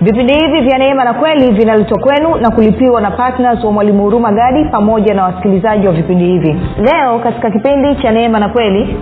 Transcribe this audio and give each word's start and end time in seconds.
vipindi 0.00 0.32
hivi 0.34 0.60
vya 0.60 0.78
neema 0.78 1.04
na 1.04 1.14
kweli 1.14 1.52
vinaletwa 1.52 1.98
kwenu 1.98 2.36
na 2.36 2.50
kulipiwa 2.50 3.00
na 3.00 3.10
ptns 3.10 3.64
wa 3.64 3.72
mwalimu 3.72 4.02
huruma 4.02 4.32
gadi 4.32 4.64
pamoja 4.64 5.14
na 5.14 5.22
wasikilizaji 5.24 5.86
wa 5.86 5.92
vipindi 5.92 6.24
hivi. 6.24 6.56
Leo 6.78 7.18
katika 7.18 7.50
kipindi 7.50 7.96
cha 8.02 8.10
neema 8.12 8.38
na 8.38 8.48
kweli. 8.48 8.96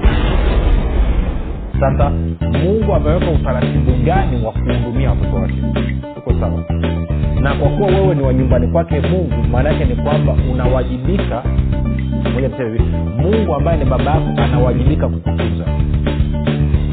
Sasa 1.80 2.11
mungu 2.53 2.95
ameweka 2.95 3.30
utaratibu 3.30 3.93
gani 4.04 4.46
wa 4.46 4.53
kuhudumia 4.53 5.11
watoto 5.11 5.36
wake? 5.36 5.54
Uko 6.18 6.32
sawa? 6.40 6.64
Na 7.40 7.54
kwa 7.54 7.68
kuwa 7.68 7.89
wewe 7.89 8.14
ni 8.14 8.22
wa 8.22 8.35
nyumbani 8.35 8.68
kwake 8.68 9.00
mungu 9.00 9.49
maana 9.53 9.68
yake 9.68 9.85
ni 9.85 9.96
kwamba 9.96 10.35
unawajibika. 10.53 11.43
Moja 12.35 12.50
mungu 13.18 13.54
ambaye 13.54 13.79
ni 13.79 13.85
baba 13.85 14.04
yako 14.11 14.43
anawajibika 14.44 15.08
kukutunza 15.08 15.64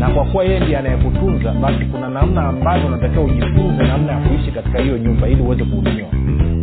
na 0.05 0.11
kwa 0.13 0.25
kuwa 0.25 0.43
yeye 0.43 0.59
ndiye 0.59 0.77
anayekutunza 0.77 1.51
basi 1.51 1.85
kuna 1.85 2.09
namna 2.09 2.41
ambazo 2.47 2.87
unatakiwa 2.87 3.23
ujifunze 3.23 3.83
namna 3.83 4.11
ya 4.11 4.17
kuishi 4.19 4.51
katika 4.51 4.79
hiyo 4.79 4.97
nyumba 4.97 5.27
ili 5.27 5.41
uweze 5.41 5.63
kuhudumiwa. 5.63 6.07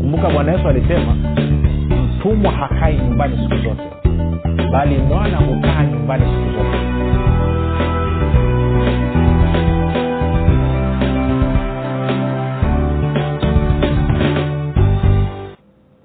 Kumbuka 0.00 0.30
bwana 0.30 0.52
yesu 0.52 0.68
alisema 0.68 1.14
mtumwa 2.18 2.52
hakai 2.52 2.96
nyumbani 2.96 3.36
siku 3.36 3.56
zote 3.68 3.82
bali 4.72 4.98
mwana 4.98 5.36
hukaa 5.36 5.84
nyumbani 5.84 6.24
siku 6.24 6.52
zote. 6.58 6.78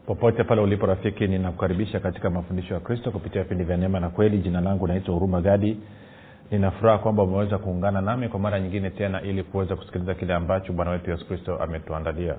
Popote 0.05 0.43
pale 0.43 0.61
ulipo 0.61 0.85
rafiki 0.85 1.27
ninakukaribisha 1.27 1.99
katika 1.99 2.29
mafundisho 2.29 2.73
ya 2.73 2.79
kristo 2.79 3.11
kupitia 3.11 3.43
vipindi 3.43 3.63
vya 3.63 3.77
neema 3.77 3.99
na 3.99 4.09
kweli. 4.09 4.37
Jina 4.37 4.61
langu 4.61 4.87
naitwa 4.87 5.13
huruma 5.13 5.41
gadi 5.41 5.77
ninafuraha 6.51 6.97
kwamba 6.97 7.23
umeweza 7.23 7.57
kuungana 7.57 8.01
nami 8.01 8.29
kwa 8.29 8.39
mara 8.39 8.59
nyingine 8.59 8.89
tena 8.89 9.21
ili 9.21 9.43
kuweza 9.43 9.75
kusikiliza 9.75 10.13
kile 10.15 10.33
ambacho 10.33 10.73
bwana 10.73 10.91
wetu 10.91 11.11
yesu 11.11 11.27
kristo 11.27 11.57
ametuandalia. 11.57 12.35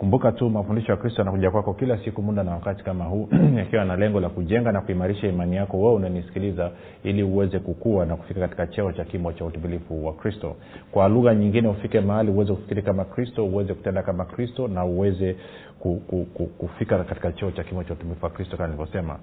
Kumbuka 0.00 0.32
tu 0.32 0.50
mafundisho 0.50 0.92
ya 0.92 0.98
kristo 0.98 1.20
yanakuja 1.20 1.50
kwako 1.50 1.74
kila 1.74 1.98
siku 1.98 2.22
muda 2.22 2.42
na 2.42 2.50
wakati 2.50 2.84
kama 2.84 3.04
huu 3.04 3.28
yakiwa 3.58 3.84
na 3.84 3.96
lengo 3.96 4.20
la 4.20 4.28
kujenga 4.28 4.72
na 4.72 4.80
kuimarisha 4.80 5.28
imani 5.28 5.56
yako 5.56 5.80
wewe 5.80 5.94
unanisikiliza 5.94 6.70
ili 7.04 7.22
uweze 7.22 7.58
kukua 7.58 8.06
na 8.06 8.16
kufika 8.16 8.40
katika 8.40 8.66
cheo 8.66 8.92
cha 8.92 9.04
kimo 9.04 9.32
cha 9.32 9.44
utimilifu 9.44 10.06
wa 10.06 10.12
kristo. 10.12 10.56
Kwa 10.90 11.08
lugha 11.08 11.34
nyingine 11.34 11.68
ufike 11.68 12.00
mahali 12.00 12.30
uweze 12.30 12.54
kufikiri 12.54 12.82
kama 12.82 13.04
kristo 13.04 13.46
uweze 13.46 13.74
kutenda 13.74 14.02
kama 14.02 14.24
kristo 14.24 14.68
na 14.68 14.84
uweze 14.84 15.36
ku, 15.78 15.96
ku, 16.06 16.26
ku, 16.34 16.46
kufika 16.46 17.04
katika 17.04 17.32
cheo 17.32 17.50
cha 17.50 17.64
kimo 17.64 17.84
cha 17.84 17.92
utimilifu 17.92 18.24
wa 18.24 18.30
kristo 18.30 18.56
kama 18.56 18.68
nilivyosema 18.68 19.18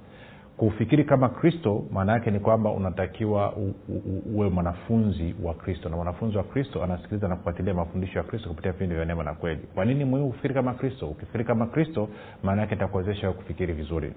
kufikiri 0.57 1.03
kama 1.03 1.29
kristo 1.29 1.83
maana 1.91 2.11
yake 2.13 2.31
ni 2.31 2.39
kwamba 2.39 2.71
unatakiwa 2.71 3.53
uwe 4.35 4.49
mwanafunzi 4.49 5.35
wa 5.43 5.53
kristo. 5.53 5.89
Na 5.89 5.95
mwanafunzi 5.95 6.37
wa 6.37 6.43
kristo 6.43 6.83
anasikiliza 6.83 7.27
na 7.27 7.35
kufuatilia 7.35 7.73
mafundisho 7.73 8.17
ya 8.19 8.23
kristo 8.23 8.49
kupitia 8.49 8.71
vipindi 8.71 8.95
vya 8.95 9.05
neema 9.05 9.23
na 9.23 9.33
kweli. 9.33 9.59
Kwa 9.75 9.85
nini 9.85 10.05
muhimu 10.05 10.29
kufikiri 10.29 10.53
kama 10.53 10.73
kristo? 10.73 11.07
Ukifikiri 11.07 11.43
kama 11.43 11.65
kristo 11.65 12.09
maana 12.43 12.61
yake 12.61 12.75
itakuwezesha 12.75 13.31
kufikiri 13.31 13.73
vizuri. 13.73 14.13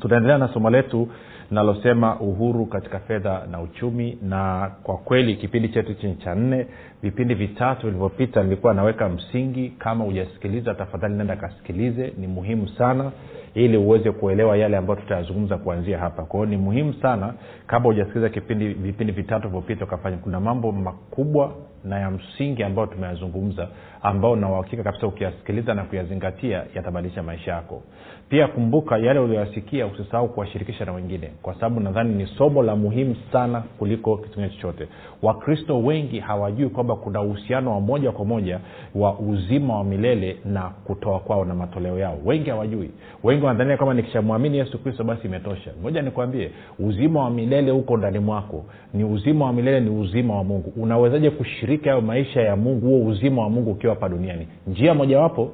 Tutaendelea 0.00 0.38
na 0.38 0.48
somo 0.48 0.70
letu 0.70 1.08
linalosema 1.50 2.20
uhuru 2.20 2.66
katika 2.66 2.98
fedha 2.98 3.46
na 3.50 3.60
uchumi 3.60 4.18
na 4.22 4.70
kwa 4.82 4.96
kweli 4.96 5.36
kipindi 5.36 5.68
chetu 5.68 5.94
chini 5.94 6.16
cha 6.16 6.34
nne. 6.34 6.66
Vipindi 7.02 7.34
vitatu 7.34 7.86
vilivyopita 7.86 8.42
nilikuwa 8.42 8.74
naweka 8.74 9.08
msingi. 9.08 9.68
Kama 9.78 10.04
hujasikiliza 10.04 10.74
tafadhali 10.74 11.14
nenda 11.14 11.36
kasikilize 11.36 12.12
ni 12.18 12.26
muhimu 12.26 12.68
sana 12.68 13.12
ili 13.54 13.76
uweze 13.76 14.10
kuelewa 14.10 14.56
yale 14.56 14.76
ambayo 14.76 15.00
tutayazungumza 15.00 15.56
kuanzia 15.56 15.98
hapa. 15.98 16.22
Kwa 16.22 16.46
ni 16.46 16.56
muhimu 16.56 16.94
sana 16.94 17.34
kabla 17.66 17.88
hujasikiliza 17.90 18.28
kipindi 18.28 18.68
vipindi 18.68 19.12
vitatu 19.12 19.48
vyopita 19.48 19.84
ukafanya 19.84 20.16
kuna 20.16 20.40
mambo 20.40 20.72
makubwa 20.72 21.52
na 21.84 21.98
ya 21.98 22.10
msingi 22.10 22.62
ambayo 22.62 22.86
tumeyazungumza 22.86 23.68
ambao 24.02 24.36
na 24.36 24.48
uhakika 24.48 24.82
kabisa 24.82 25.06
ukiyasikiliza 25.06 25.74
na 25.74 25.84
kuyazingatia 25.84 26.64
yatabadilisha 26.74 27.22
maisha 27.22 27.52
yako. 27.52 27.82
Pia 28.28 28.48
kumbuka 28.48 28.98
yale 28.98 29.18
ulioyasikia 29.20 29.86
usisahau 29.86 30.28
kuwashirikisha 30.28 30.84
na 30.84 30.92
wengine 30.92 31.30
kwa 31.42 31.54
sababu 31.54 31.80
nadhani 31.80 32.14
ni 32.14 32.26
somo 32.26 32.62
la 32.62 32.76
muhimu 32.76 33.16
sana 33.32 33.60
kuliko 33.78 34.16
kitu 34.16 34.28
kingine 34.30 34.48
chochote. 34.54 34.88
Wakristo 35.22 35.82
wengi 35.82 36.18
hawajui 36.20 36.68
kwamba 36.68 36.96
kuna 36.96 37.22
uhusiano 37.22 37.72
wa 37.72 37.80
moja 37.80 38.12
kwa 38.12 38.24
moja 38.24 38.60
wa 38.94 39.18
uzima 39.18 39.76
wa 39.76 39.84
milele 39.84 40.36
na 40.44 40.62
kutoa 40.62 41.18
kwao 41.20 41.44
na 41.44 41.54
matoleo 41.54 41.98
yao. 41.98 42.18
Wengi 42.24 42.50
hawajui. 42.50 42.90
Wengi 43.22 43.44
wanadhania 43.44 43.76
kwamba 43.76 43.94
nikishamwamini 43.94 44.58
yesu 44.58 44.78
kristo 44.78 45.04
basi 45.04 45.26
imetosha. 45.26 45.70
Moja 45.82 46.02
nikwambie 46.02 46.50
uzima 46.78 47.24
wa 47.24 47.30
milele 47.30 47.70
huko 47.70 47.96
ndani 47.96 48.18
mwako. 48.18 48.64
Ni 48.94 49.04
uzima 49.04 49.44
wa 49.44 49.52
milele 49.52 49.80
ni 49.80 49.90
uzima 49.90 50.36
wa 50.36 50.44
mungu. 50.44 50.72
Unawezaje 50.76 51.30
kushiriki 51.30 51.71
hayo 51.76 52.00
maisha 52.00 52.40
ya 52.42 52.56
mungu 52.56 52.86
huo 52.86 53.06
uzima 53.06 53.42
wa 53.42 53.50
mungu 53.50 53.70
ukiwa 53.70 53.94
hapa 53.94 54.08
duniani. 54.08 54.48
Njia 54.66 54.94
mojawapo 54.94 55.50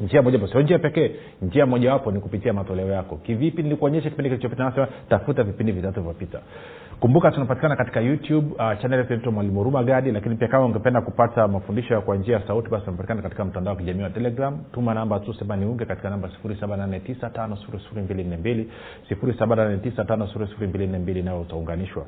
njia 0.00 0.22
moja 0.22 0.48
sio 0.48 0.62
njia 0.62 0.78
pekee 0.78 1.10
njia 1.42 1.66
mojawapo 1.66 2.12
ni 2.12 2.20
kupitia 2.20 2.52
matoleo 2.52 2.88
yako. 2.88 3.16
Kivipi? 3.16 3.62
Nilikuonyesha 3.62 4.10
kipindi 4.10 4.28
kilichopita 4.30 4.64
nasema 4.64 4.88
tafuta 5.08 5.42
vipindi 5.42 5.72
vitatu 5.72 6.02
vyopita 6.02 6.40
kumbuka 7.00 7.30
tunapatikana 7.30 7.76
katika 7.76 8.00
youtube 8.00 8.54
uh, 8.54 8.80
chanel 8.82 9.06
yetu 9.10 9.32
mwalimu 9.32 9.58
huruma 9.58 9.84
gadi 9.84 10.12
lakini 10.12 10.36
pia 10.36 10.48
kama 10.48 10.64
ungependa 10.66 11.00
kupata 11.00 11.48
mafundisho 11.48 12.00
kwa 12.00 12.16
njia 12.16 12.36
ya 12.36 12.46
sauti 12.46 12.68
basi 12.68 12.84
unapatikana 12.88 13.22
katika 13.22 13.44
mtandao 13.44 13.74
wa 13.74 13.80
kijamii 13.80 14.02
wa 14.02 14.10
telegram. 14.10 14.58
Tuma 14.72 14.94
namba 14.94 15.20
tu 15.20 15.34
sema 15.34 15.56
niunge 15.56 15.84
katika 15.84 16.10
namba 16.10 16.30
7895242 16.44 18.64
7895242 19.10 21.24
nayo 21.24 21.40
utaunganishwa. 21.40 22.06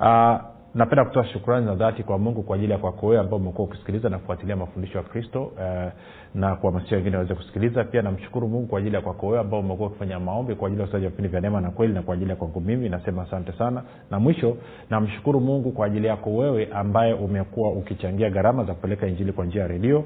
Uh, 0.00 0.40
napenda 0.74 1.04
kutoa 1.04 1.24
shukrani 1.24 1.66
za 1.66 1.74
dhati 1.74 2.02
kwa 2.02 2.18
mungu 2.18 2.42
kwa 2.42 2.56
ajili 2.56 2.72
ya 2.72 2.78
kwako 2.78 3.06
wewe 3.06 3.20
ambao 3.20 3.38
umekuwa 3.38 3.68
ukisikiliza 3.68 4.08
na 4.08 4.18
kufuatilia 4.18 4.56
mafundisho 4.56 4.98
ya 4.98 5.04
kristo 5.04 5.52
eh, 5.60 5.90
na 6.34 6.56
kuhamasisha 6.56 6.96
wengine 6.96 7.16
waweze 7.16 7.34
kusikiliza. 7.34 7.84
Pia 7.84 8.02
namshukuru 8.02 8.48
mungu 8.48 8.66
kwa 8.66 8.78
ajili 8.78 8.94
ya 8.96 9.00
kwako 9.02 9.26
wewe 9.26 9.40
ambao 9.40 9.60
umekuwa 9.60 9.88
ukifanya 9.88 10.20
maombi 10.20 10.54
kwa 10.54 10.66
ajili 10.68 10.82
ya 10.82 10.88
usaji 10.88 11.04
wa 11.04 11.10
vipindi 11.10 11.28
vya 11.28 11.40
neema 11.40 11.60
na 11.60 11.70
kweli 11.70 11.92
na 11.94 12.02
kwa 12.02 12.14
ajili 12.14 12.30
ya 12.30 12.36
kwangu 12.36 12.60
mimi. 12.60 12.88
Nasema 12.88 13.22
asante 13.22 13.52
sana. 13.52 13.82
Na 14.10 14.20
mwisho 14.20 14.56
namshukuru 14.90 15.40
mungu 15.40 15.72
kwa 15.72 15.86
ajili 15.86 16.06
yako 16.06 16.36
wewe 16.36 16.68
ambaye 16.72 17.12
umekuwa 17.14 17.70
ukichangia 17.72 18.30
gharama 18.30 18.64
za 18.64 18.74
kupeleka 18.74 19.06
injili 19.06 19.32
kwa 19.32 19.44
njia 19.46 19.62
ya 19.62 19.68
redio 19.68 20.04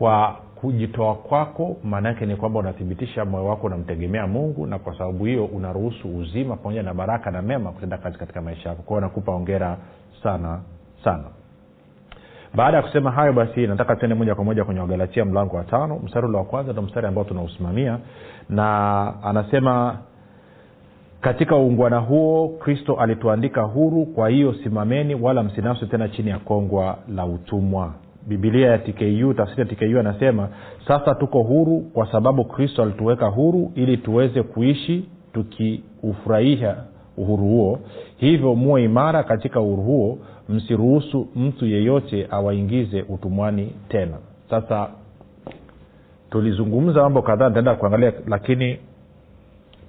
kwa 0.00 0.36
kujitoa 0.54 1.14
kwako 1.14 1.76
maana 1.84 2.08
yake 2.08 2.26
ni 2.26 2.36
kwamba 2.36 2.58
unathibitisha 2.58 3.24
moyo 3.24 3.44
wako 3.46 3.66
unamtegemea 3.66 4.26
mungu 4.26 4.66
na 4.66 4.78
kwa 4.78 4.98
sababu 4.98 5.24
hiyo 5.24 5.44
unaruhusu 5.44 6.16
uzima 6.18 6.56
pamoja 6.56 6.82
na 6.82 6.94
baraka 6.94 7.30
na 7.30 7.42
mema 7.42 7.72
kutenda 7.72 7.98
kazi 7.98 8.18
katika 8.18 8.40
maisha 8.42 8.68
yako. 8.68 8.82
Kwao 8.82 9.00
nakupa 9.00 9.32
ongera 9.32 9.76
sana 10.22 10.60
sana. 11.04 11.24
Baada 12.54 12.76
ya 12.76 12.82
kusema 12.82 13.10
hayo 13.10 13.32
basi 13.32 13.66
nataka 13.66 13.96
tuende 13.96 14.14
moja 14.14 14.34
kwa 14.34 14.44
moja 14.44 14.64
kwenye 14.64 14.80
wagalatia 14.80 15.24
mlango 15.24 15.56
wa 15.56 15.64
tano. 15.64 16.00
Mstari 16.04 16.26
ule 16.26 16.36
wa 16.36 16.44
kwanza 16.44 16.72
ndo 16.72 16.82
mstari 16.82 17.06
ambao 17.06 17.24
tunausimamia 17.24 17.98
na 18.48 19.12
anasema 19.22 19.98
katika 21.20 21.56
uungwana 21.56 21.98
huo 21.98 22.48
kristo 22.48 22.94
alituandika 22.94 23.62
huru 23.62 24.06
kwa 24.06 24.28
hiyo 24.28 24.54
simameni 24.54 25.14
wala 25.14 25.42
msinafsi 25.42 25.86
tena 25.86 26.08
chini 26.08 26.30
ya 26.30 26.38
kongwa 26.38 26.98
la 27.14 27.24
utumwa 27.26 27.92
bibilia 28.26 28.70
ya 28.70 28.78
tku 28.78 29.34
tafsiri 29.34 29.60
ya 29.60 29.66
tku 29.66 29.98
anasema 29.98 30.48
sasa 30.88 31.14
tuko 31.14 31.42
huru 31.42 31.80
kwa 31.80 32.12
sababu 32.12 32.44
kristo 32.44 32.82
alituweka 32.82 33.26
huru 33.26 33.72
ili 33.74 33.96
tuweze 33.96 34.42
kuishi 34.42 35.04
tukiufurahisha 35.32 36.76
uhuru 37.16 37.44
huo. 37.44 37.78
Hivyo 38.16 38.54
muwe 38.54 38.84
imara 38.84 39.22
katika 39.22 39.60
uhuru 39.60 39.82
huo 39.82 40.18
msiruhusu 40.48 41.28
mtu 41.36 41.66
yeyote 41.66 42.26
awaingize 42.30 43.02
utumwani 43.02 43.72
tena. 43.88 44.16
Sasa 44.50 44.90
tulizungumza 46.30 47.02
mambo 47.02 47.22
kadhaa 47.22 47.48
nitaenda 47.48 47.74
kuangalia 47.74 48.12
lakini 48.26 48.78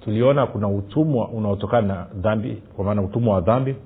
tuliona 0.04 0.46
kuna 0.46 0.68
utumwa 0.68 1.28
unaotokana 1.28 1.88
na 1.94 2.06
dhambi 2.14 2.62
kwa 2.76 2.84
maana 2.84 3.02
utumwa 3.02 3.34
wa 3.34 3.40
dhambi 3.40 3.76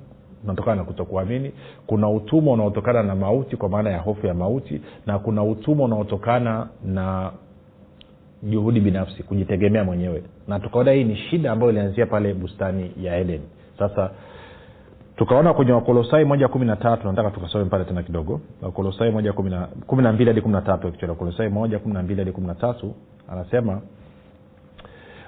unatokana 0.45 0.77
na 0.77 0.85
kutokuamini. 0.85 1.53
Kuna 1.87 2.11
utumwa 2.11 2.55
unaotokana 2.55 3.03
na 3.03 3.15
mauti 3.15 3.57
kwa 3.57 3.69
maana 3.69 3.91
ya 3.91 3.99
hofu 3.99 4.27
ya 4.27 4.35
mauti 4.35 4.81
na 5.07 5.19
kuna 5.19 5.43
utumwa 5.45 5.85
unaotokana 5.87 6.69
na 6.85 7.31
juhudi 8.43 8.81
binafsi 8.81 9.23
kujitegemea 9.23 9.85
mwenyewe. 9.85 10.23
Na 10.49 10.61
tukaona 10.61 10.93
hii 10.93 11.05
ni 11.05 11.17
shida 11.17 11.53
ambayo 11.53 11.73
ilianzia 11.73 12.07
pale 12.07 12.35
bustani 12.35 12.93
ya 13.01 13.17
eden. 13.17 13.41
Sasa 13.79 14.11
tukaona 15.17 15.55
kwenye 15.55 15.73
wakolosai 15.73 16.25
moja 16.25 16.49
kumi 16.49 16.67
na 16.67 16.77
tatu 16.77 17.07
nataka 17.09 17.31
tukasome 17.31 17.65
pale 17.65 17.85
tena 17.85 18.03
kidogo. 18.03 18.41
Wakolosai 18.63 19.11
moja 19.11 19.33
kumi 19.33 20.03
na 20.03 20.13
mbili 20.13 20.31
hadi 20.31 20.41
kumi 20.41 20.55
na 20.55 20.63
tatu 20.63 20.93
wakolosai 21.09 21.49
moja 21.49 21.79
kumi 21.79 21.95
na 21.95 22.03
mbili 22.03 22.21
hadi 22.21 22.33
kumi 22.33 22.47
na 22.47 22.55
tatu 22.55 22.95
anasema 23.29 23.81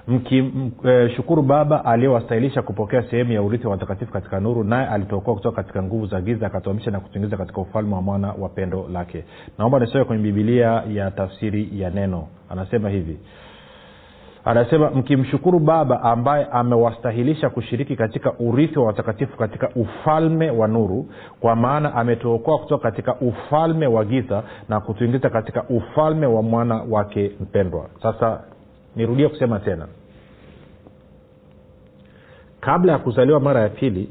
mkishukuru 0.09 1.41
e, 1.41 1.45
baba 1.45 1.85
aliyewastahilisha 1.85 2.61
kupokea 2.61 3.03
sehemu 3.03 3.31
ya 3.31 3.41
urithi 3.41 3.65
wa 3.67 3.71
watakatifu 3.71 4.11
katika 4.13 4.39
nuru 4.39 4.63
naye 4.63 4.87
alitokoa 4.87 5.35
kutoka 5.35 5.55
katika 5.63 5.83
nguvu 5.83 6.05
za 6.05 6.21
giza 6.21 6.47
akatuamisha 6.47 6.91
na 6.91 6.99
kutuingiza 6.99 7.37
katika 7.37 7.61
ufalme 7.61 7.95
wa 7.95 8.01
mwana 8.01 8.33
wa 8.39 8.49
pendo 8.49 8.87
lake. 8.93 9.25
Naomba 9.57 9.79
nisoe 9.79 10.03
kwenye 10.03 10.23
bibilia 10.23 10.83
ya 10.93 11.11
tafsiri 11.11 11.69
ya 11.81 11.89
neno. 11.89 12.27
Anasema 12.49 12.89
hivi. 12.89 13.17
Anasema 14.45 14.89
mkimshukuru 14.89 15.59
baba 15.59 16.01
ambaye 16.03 16.45
amewastahilisha 16.51 17.49
kushiriki 17.49 17.95
katika 17.95 18.33
urithi 18.39 18.79
wa 18.79 18.85
watakatifu 18.85 19.37
katika 19.37 19.69
ufalme 19.75 20.51
wa 20.51 20.67
nuru 20.67 21.05
kwa 21.39 21.55
maana 21.55 21.95
ametuokoa 21.95 22.57
kutoka 22.59 22.91
katika 22.91 23.15
ufalme 23.15 23.87
wa 23.87 24.05
giza 24.05 24.43
na 24.69 24.79
kutuingiza 24.79 25.29
katika 25.29 25.63
ufalme 25.63 26.25
wa 26.25 26.41
mwana 26.43 26.81
wake 26.89 27.31
mpendwa. 27.41 27.89
Sasa 28.01 28.41
nirudie 28.95 29.27
kusema 29.29 29.59
tena 29.59 29.87
kabla 32.59 32.91
ya 32.91 32.97
kuzaliwa 32.99 33.39
mara 33.39 33.61
ya 33.61 33.69
pili 33.69 34.09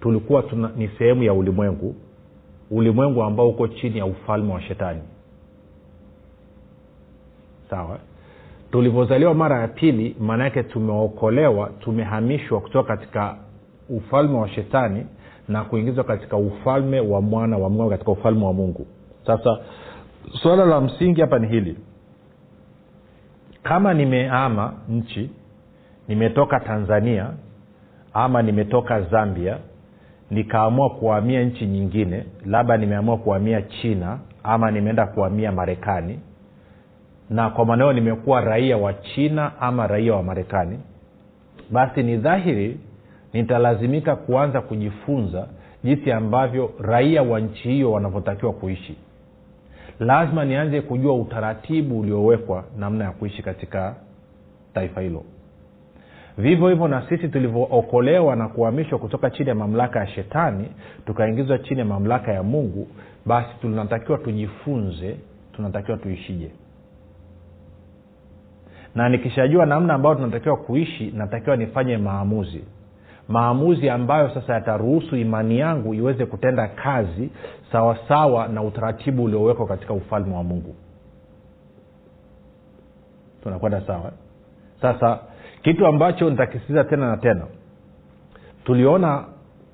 tulikuwa 0.00 0.42
tuna, 0.42 0.70
ni 0.76 0.88
sehemu 0.88 1.22
ya 1.22 1.32
ulimwengu 1.34 1.94
ulimwengu 2.70 3.22
ambao 3.22 3.48
uko 3.48 3.68
chini 3.68 3.98
ya 3.98 4.06
ufalme 4.06 4.52
wa 4.52 4.60
shetani. 4.62 5.02
Sawa? 7.70 7.98
Tulivyozaliwa 8.70 9.34
mara 9.34 9.60
ya 9.60 9.68
pili 9.68 10.16
maana 10.20 10.44
yake 10.44 10.62
tumeokolewa 10.62 11.70
tumehamishwa 11.80 12.60
kutoka 12.60 12.96
katika 12.96 13.36
ufalme 13.88 14.38
wa 14.38 14.48
shetani 14.48 15.06
na 15.48 15.64
kuingizwa 15.64 16.04
katika 16.04 16.36
ufalme 16.36 17.00
wa 17.00 17.20
mwana 17.20 17.56
wa 17.58 17.70
mungu 17.70 17.90
katika 17.90 18.10
ufalme 18.12 18.44
wa 18.44 18.52
mungu. 18.52 18.86
Sasa 19.26 19.58
suala 20.42 20.64
la 20.64 20.80
msingi 20.80 21.20
hapa 21.20 21.38
ni 21.38 21.48
hili. 21.48 21.76
Kama 23.62 23.94
nimeama 23.94 24.74
nchi 24.88 25.30
nimetoka 26.08 26.60
tanzania 26.60 27.30
ama 28.14 28.42
nimetoka 28.42 29.02
zambia 29.02 29.58
nikaamua 30.30 30.90
kuhamia 30.90 31.42
nchi 31.42 31.66
nyingine 31.66 32.24
labda 32.46 32.76
nimeamua 32.76 33.16
kuhamia 33.18 33.62
china 33.62 34.18
ama 34.42 34.70
nimeenda 34.70 35.06
kuhamia 35.06 35.52
marekani. 35.52 36.20
Na 37.30 37.50
kwa 37.50 37.64
maanao 37.64 37.92
nimekuwa 37.92 38.40
raia 38.40 38.76
wa 38.76 38.92
china 38.94 39.52
ama 39.60 39.86
raia 39.86 40.14
wa 40.14 40.22
marekani. 40.22 40.78
Basi 41.70 42.02
ni 42.02 42.16
dhahiri 42.16 42.78
nitalazimika 43.32 44.16
kuanza 44.16 44.60
kujifunza 44.60 45.46
jinsi 45.84 46.12
ambavyo 46.12 46.70
raia 46.80 47.22
wa 47.22 47.40
nchi 47.40 47.68
hiyo 47.68 47.92
wanavyotakiwa 47.92 48.52
kuishi. 48.52 48.96
Lazima 50.00 50.44
nianze 50.44 50.80
kujua 50.80 51.14
utaratibu 51.14 52.00
uliowekwa 52.00 52.64
namna 52.78 53.04
ya 53.04 53.10
kuishi 53.10 53.42
katika 53.42 53.94
taifa 54.74 55.00
hilo 55.00 55.22
vivyo 56.38 56.68
hivyo 56.68 56.88
na 56.88 57.08
sisi 57.08 57.28
tulivyookolewa 57.28 58.36
na 58.36 58.48
kuhamishwa 58.48 58.98
kutoka 58.98 59.30
chini 59.30 59.48
ya 59.48 59.54
mamlaka 59.54 59.98
ya 60.00 60.06
shetani 60.06 60.68
tukaingizwa 61.06 61.58
chini 61.58 61.80
ya 61.80 61.86
mamlaka 61.86 62.32
ya 62.32 62.42
mungu 62.42 62.88
basi 63.26 63.48
tunatakiwa 63.60 64.18
tujifunze 64.18 65.16
tunatakiwa 65.52 65.96
tuishije. 65.98 66.50
Na 68.94 69.08
nikishajua 69.08 69.66
namna 69.66 69.94
ambayo 69.94 70.14
tunatakiwa 70.14 70.56
kuishi 70.56 71.10
natakiwa 71.16 71.56
nifanye 71.56 71.96
maamuzi. 71.96 72.64
Maamuzi 73.28 73.90
ambayo 73.90 74.30
sasa 74.34 74.54
yataruhusu 74.54 75.16
imani 75.16 75.58
yangu 75.58 75.94
iweze 75.94 76.26
kutenda 76.26 76.68
kazi 76.68 77.30
sawasawa 77.72 78.08
sawa 78.08 78.48
na 78.48 78.62
utaratibu 78.62 79.24
uliowekwa 79.24 79.66
katika 79.66 79.94
ufalme 79.94 80.34
wa 80.36 80.42
mungu. 80.44 80.74
Tunakwenda 83.42 83.80
sawa? 83.80 84.12
Sasa 84.82 85.18
kitu 85.64 85.86
ambacho 85.86 86.30
nitakisitiza 86.30 86.84
tena 86.84 87.08
na 87.08 87.16
tena. 87.16 87.46
Tuliona 88.64 89.24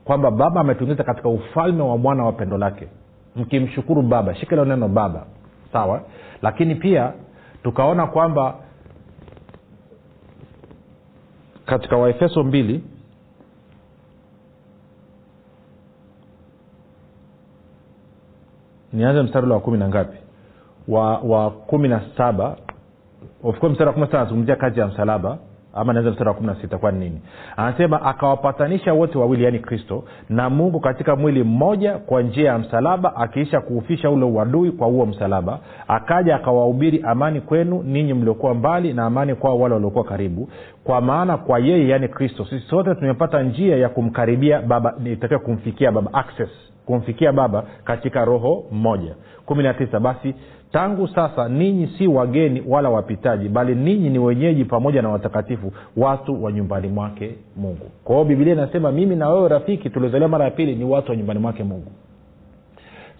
kwamba 0.04 0.30
baba 0.30 0.60
ametuingiza 0.60 1.04
katika 1.04 1.28
ufalme 1.28 1.82
wa 1.82 1.98
mwana 1.98 2.24
wa 2.24 2.32
pendo 2.32 2.58
lake. 2.58 2.88
Mkimshukuru 3.36 4.02
baba 4.02 4.34
shikilo 4.34 4.64
neno 4.64 4.88
baba. 4.88 5.26
Sawa? 5.72 6.02
Lakini 6.42 6.74
pia 6.74 7.12
tukaona 7.62 8.06
kwamba 8.06 8.54
katika 11.66 11.96
waefeso 11.96 12.42
mbili 12.44 12.84
nianze 18.92 19.22
mstari 19.22 19.44
ule 19.46 19.54
wa 19.54 19.60
kumi 19.60 19.78
na 19.78 19.88
ngapi? 19.88 20.16
Wa 20.88 21.18
wa 21.18 21.50
kumi 21.50 21.88
na 21.88 22.02
saba. 22.16 22.56
Ofkuwa 23.44 23.70
mstari 23.70 23.86
wa 23.88 23.92
kumi 23.92 24.06
na 24.06 24.12
saba 24.12 24.20
anazungumzia 24.20 24.56
kazi 24.56 24.80
ya 24.80 24.86
msalaba 24.86 25.38
ama 25.74 25.92
naweza 25.92 26.10
mstari 26.10 26.28
wa 26.28 26.34
kumi 26.34 26.46
na 26.46 26.54
sita 26.54 26.78
kwani 26.78 26.98
nini? 26.98 27.20
Anasema 27.56 28.02
akawapatanisha 28.02 28.92
wote 28.94 29.18
wawili 29.18 29.44
yaani 29.44 29.58
kristo 29.58 30.04
na 30.28 30.50
mungu 30.50 30.80
katika 30.80 31.16
mwili 31.16 31.42
mmoja 31.44 31.98
kwa 31.98 32.22
njia 32.22 32.48
ya 32.50 32.58
msalaba 32.58 33.16
akiisha 33.16 33.60
kuufisha 33.60 34.10
ule 34.10 34.24
uadui 34.24 34.70
kwa 34.70 34.86
huo 34.86 35.06
msalaba 35.06 35.58
akaja 35.88 36.36
akawahubiri 36.36 37.02
amani 37.02 37.40
kwenu 37.40 37.82
ninyi 37.82 38.14
mliokuwa 38.14 38.54
mbali 38.54 38.92
na 38.92 39.04
amani 39.04 39.34
kwao 39.34 39.58
wale 39.60 39.74
waliokuwa 39.74 40.04
karibu. 40.04 40.48
Kwa 40.84 41.00
maana 41.00 41.36
kwa 41.36 41.58
yeye 41.58 41.88
yaani 41.88 42.08
kristo 42.08 42.44
sisi 42.44 42.66
sote 42.68 42.94
tumepata 42.94 43.42
njia 43.42 43.76
ya 43.76 43.88
kumkaribia 43.88 44.62
baba 44.62 44.94
itakiwa 45.04 45.40
kumfikia 45.40 45.92
baba 45.92 46.14
access 46.14 46.50
kumfikia 46.86 47.32
baba 47.32 47.64
katika 47.84 48.24
roho 48.24 48.64
mmoja 48.72 49.14
kumi 49.46 49.62
na 49.62 49.74
tisa 49.74 50.00
basi 50.00 50.34
tangu 50.72 51.08
sasa 51.08 51.48
ninyi 51.48 51.86
si 51.98 52.06
wageni 52.06 52.62
wala 52.68 52.90
wapitaji 52.90 53.48
bali 53.48 53.74
ninyi 53.74 54.10
ni 54.10 54.18
wenyeji 54.18 54.64
pamoja 54.64 55.02
na 55.02 55.08
watakatifu 55.08 55.72
watu 55.96 56.44
wa 56.44 56.52
nyumbani 56.52 56.88
mwake 56.88 57.34
mungu. 57.56 57.86
Kwa 58.04 58.14
hiyo 58.16 58.24
bibilia 58.28 58.52
inasema 58.52 58.92
mimi 58.92 59.16
na 59.16 59.28
wewe 59.30 59.48
rafiki 59.48 59.90
tuliozaliwa 59.90 60.28
mara 60.28 60.44
ya 60.44 60.50
pili 60.50 60.74
ni 60.76 60.84
watu 60.84 61.10
wa 61.10 61.16
nyumbani 61.16 61.40
mwake 61.40 61.64
mungu. 61.64 61.92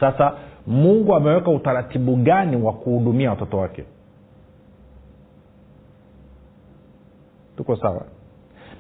Sasa 0.01 0.33
mungu 0.67 1.15
ameweka 1.15 1.51
utaratibu 1.51 2.17
gani 2.17 2.57
wa 2.57 2.73
kuhudumia 2.73 3.31
watoto 3.31 3.59
wake? 3.59 3.85
Tuko 7.57 7.77
sawa? 7.77 8.03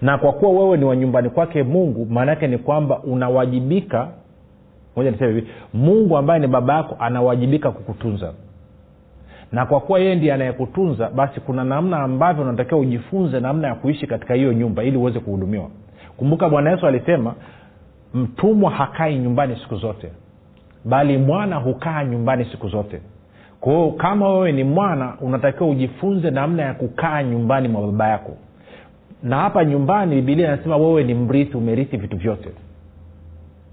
Na 0.03 0.19
kwa 0.19 0.33
kuwa 0.33 0.53
wewe 0.53 0.77
ni 0.77 0.85
wa 0.85 0.97
nyumbani 0.97 1.31
kwake 1.31 1.63
mungu 1.63 2.07
maana 2.07 2.31
yake 2.33 2.47
ni 2.47 2.59
kwamba 2.59 2.99
unawajibika. 3.03 4.09
Moja 4.97 5.11
niseme 5.11 5.33
hivi 5.33 5.49
mungu 5.75 6.17
ambaye 6.17 6.41
ni 6.41 6.47
baba 6.47 6.75
yako 6.77 6.97
anawajibika 6.99 7.71
kukutunza 7.71 8.33
na 9.53 9.67
kwa 9.67 9.81
kuwa 9.81 9.99
yeye 10.01 10.15
ndiye 10.15 10.33
anayekutunza 10.33 11.11
basi 11.11 11.41
kuna 11.41 11.65
namna 11.65 11.99
ambavyo 11.99 12.43
unatakiwa 12.45 12.81
ujifunze 12.81 13.41
namna 13.41 13.69
ya 13.69 13.75
kuishi 13.75 14.07
katika 14.07 14.35
hiyo 14.35 14.53
nyumba 14.53 14.83
ili 14.85 14.97
uweze 14.97 15.21
kuhudumiwa. 15.21 15.69
Kumbuka 16.17 16.49
bwana 16.49 16.71
yesu 16.71 16.87
alisema 16.87 17.35
mtumwa 18.15 18.71
hakai 18.71 19.19
nyumbani 19.19 19.57
siku 19.63 19.77
zote 19.77 20.09
bali 20.85 21.19
mwana 21.19 21.57
hukaa 21.57 22.05
nyumbani 22.05 22.45
siku 22.45 22.69
zote. 22.69 23.01
Kwao 23.61 23.91
kama 23.91 24.29
wewe 24.33 24.53
ni 24.53 24.65
mwana 24.65 25.15
unatakiwa 25.21 25.69
ujifunze 25.71 26.31
namna 26.31 26.63
ya 26.63 26.75
kukaa 26.75 27.23
nyumbani 27.23 27.69
mwa 27.69 27.83
baba 27.87 28.09
yako. 28.09 28.37
Na 29.23 29.37
hapa 29.37 29.65
nyumbani 29.65 30.15
bibilia 30.17 30.47
inasema 30.55 30.77
wewe 30.77 31.05
ni 31.05 31.15
mrithi 31.15 31.57
umerithi 31.57 31.97
vitu 31.97 32.17
vyote 32.17 32.49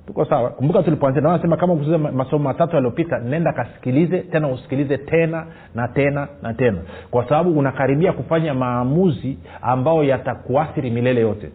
tuko 0.07 0.25
sawa? 0.25 0.49
Kumbuka 0.49 0.83
tulipoanzia 0.83 1.21
nasema 1.21 1.57
kama 1.57 1.75
kusiza 1.75 1.97
masomo 1.97 2.43
matatu 2.43 2.75
yaliyopita 2.75 3.19
nenda 3.19 3.53
kasikilize 3.53 4.19
tena 4.19 4.47
usikilize 4.47 4.97
tena 4.97 5.45
na 5.75 5.87
tena 5.87 6.27
na 6.41 6.53
tena. 6.53 6.77
Kwa 7.11 7.29
sababu 7.29 7.59
unakaribia 7.59 8.13
kufanya 8.13 8.53
maamuzi 8.53 9.37
ambayo 9.61 10.03
yatakuathiri 10.03 10.89
milele 10.91 11.21
yote. 11.21 11.51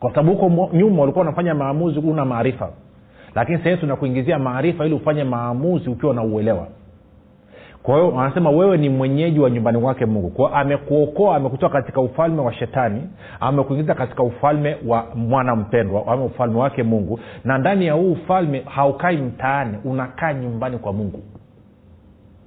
Kwa 0.00 0.10
sababu 0.10 0.34
huko 0.34 0.70
nyuma 0.76 1.02
ulikuwa 1.02 1.22
unafanya 1.22 1.54
maamuzi 1.54 1.98
una 1.98 2.24
maarifa. 2.24 2.70
Lakini 3.34 3.58
sahii 3.58 3.76
tunakuingizia 3.76 4.38
maarifa 4.38 4.86
ili 4.86 4.94
ufanye 4.94 5.24
maamuzi 5.24 5.90
ukiwa 5.90 6.14
na 6.14 6.22
uelewa 6.22 6.66
kwa 7.86 7.94
hiyo 8.00 8.20
anasema 8.20 8.50
wewe 8.50 8.76
ni 8.78 8.88
mwenyeji 8.88 9.40
wa 9.40 9.50
nyumbani 9.50 9.78
kwake 9.80 10.06
mungu. 10.06 10.30
Kwao 10.30 10.54
amekuokoa 10.54 11.36
amekutoa 11.36 11.68
katika 11.70 12.00
ufalme 12.00 12.40
wa 12.40 12.52
shetani 12.52 13.02
amekuingiza 13.40 13.94
katika 13.94 14.22
ufalme 14.22 14.76
wa 14.86 15.06
mwana 15.14 15.56
mpendwa 15.56 16.06
ama 16.06 16.24
ufalme 16.24 16.58
wake 16.58 16.82
mungu. 16.82 17.20
Na 17.44 17.58
ndani 17.58 17.86
ya 17.86 17.92
huu 17.92 18.12
ufalme 18.12 18.62
haukai 18.64 19.16
mtaani 19.16 19.78
unakaa 19.84 20.32
nyumbani 20.32 20.78
kwa 20.78 20.92
mungu. 20.92 21.22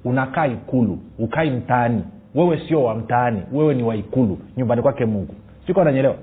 Unakaa 0.05 0.47
ikulu 0.47 0.99
ukai 1.19 1.49
mtaani. 1.51 2.03
Wewe 2.35 2.59
sio 2.67 2.83
wa 2.83 2.95
mtaani 2.95 3.41
wewe 3.53 3.73
ni 3.75 3.83
wa 3.83 3.95
ikulu 3.95 4.37
nyumbani 4.57 4.81
kwake 4.81 5.05
mungu. 5.05 5.35
Siko 5.67 5.81
ananyelewa 5.81 6.15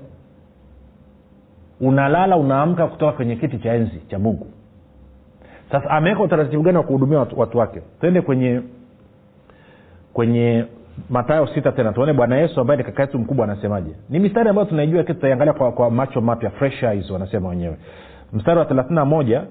unalala 1.81 2.37
unaamka 2.37 2.87
kutoka 2.87 3.11
kwenye 3.11 3.35
kiti 3.35 3.57
cha 3.57 3.73
enzi 3.73 3.99
cha 4.09 4.19
mungu. 4.19 4.47
Sasa 5.71 5.89
ameweka 5.89 6.23
utaratibu 6.23 6.63
gani 6.63 6.77
wa 6.77 6.83
kuhudumia 6.83 7.19
watu, 7.19 7.39
watu 7.39 7.57
wake? 7.57 7.81
Twende 7.99 8.21
kwenye 8.21 8.61
kwenye 10.17 10.65
matayo 11.09 11.47
sita 11.47 11.71
tena 11.71 11.93
tuone 11.93 12.13
bwana 12.13 12.37
yesu 12.37 12.61
ambaye 12.61 12.77
ni 12.77 12.83
kaka 12.83 13.01
yetu 13.01 13.19
mkubwa 13.19 13.45
anasemaje. 13.45 13.91
Ni 14.09 14.19
mistari 14.19 14.49
ambayo 14.49 14.67
tunaijua 14.67 15.03
tutaiangalia 15.03 15.53
kwa, 15.53 15.71
kwa 15.71 15.91
macho 15.91 16.21
mapya 16.21 16.49
fresh 16.49 16.83
eyes 16.83 17.09
wanasema 17.09 17.49
wenyewe. 17.49 17.77
Mstari 18.33 18.59
wa 18.59 18.65
thelathina 18.65 19.05
moja 19.05 19.43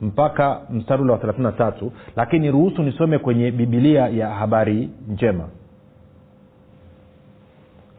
mpaka 0.00 0.60
mstari 0.70 1.02
ule 1.02 1.12
wa 1.12 1.18
thelathina 1.18 1.52
tatu. 1.52 1.92
Lakini 2.16 2.50
ruhusu 2.50 2.82
nisome 2.82 3.18
kwenye 3.18 3.50
bibilia 3.50 4.08
ya 4.08 4.28
habari 4.30 4.90
njema. 5.08 5.48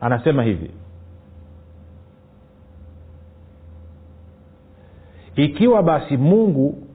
Anasema 0.01 0.43
hivi. 0.43 0.71
Ikiwa 5.35 5.83
basi 5.83 6.17
mungu 6.17 6.86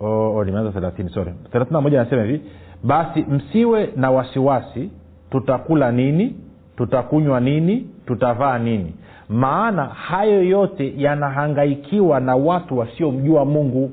oh, 0.00 0.34
oh, 0.36 0.44
nimeanza 0.44 0.72
thelathini 0.72 1.10
sorry. 1.10 1.32
Thelathina 1.52 1.80
moja 1.80 2.00
anasema 2.00 2.22
hivi 2.22 2.40
basi 2.84 3.20
msiwe 3.22 3.92
na 3.96 4.10
wasiwasi 4.10 4.90
tutakula 5.30 5.92
nini 5.92 6.36
tutakunywa 6.76 7.40
nini 7.40 7.86
tutavaa 8.06 8.58
nini. 8.58 8.94
Maana 9.28 9.84
hayo 9.84 10.42
yote 10.42 10.94
yanahangaikiwa 10.96 12.20
na 12.20 12.36
watu 12.36 12.78
wasiomjua 12.78 13.44
mungu. 13.44 13.90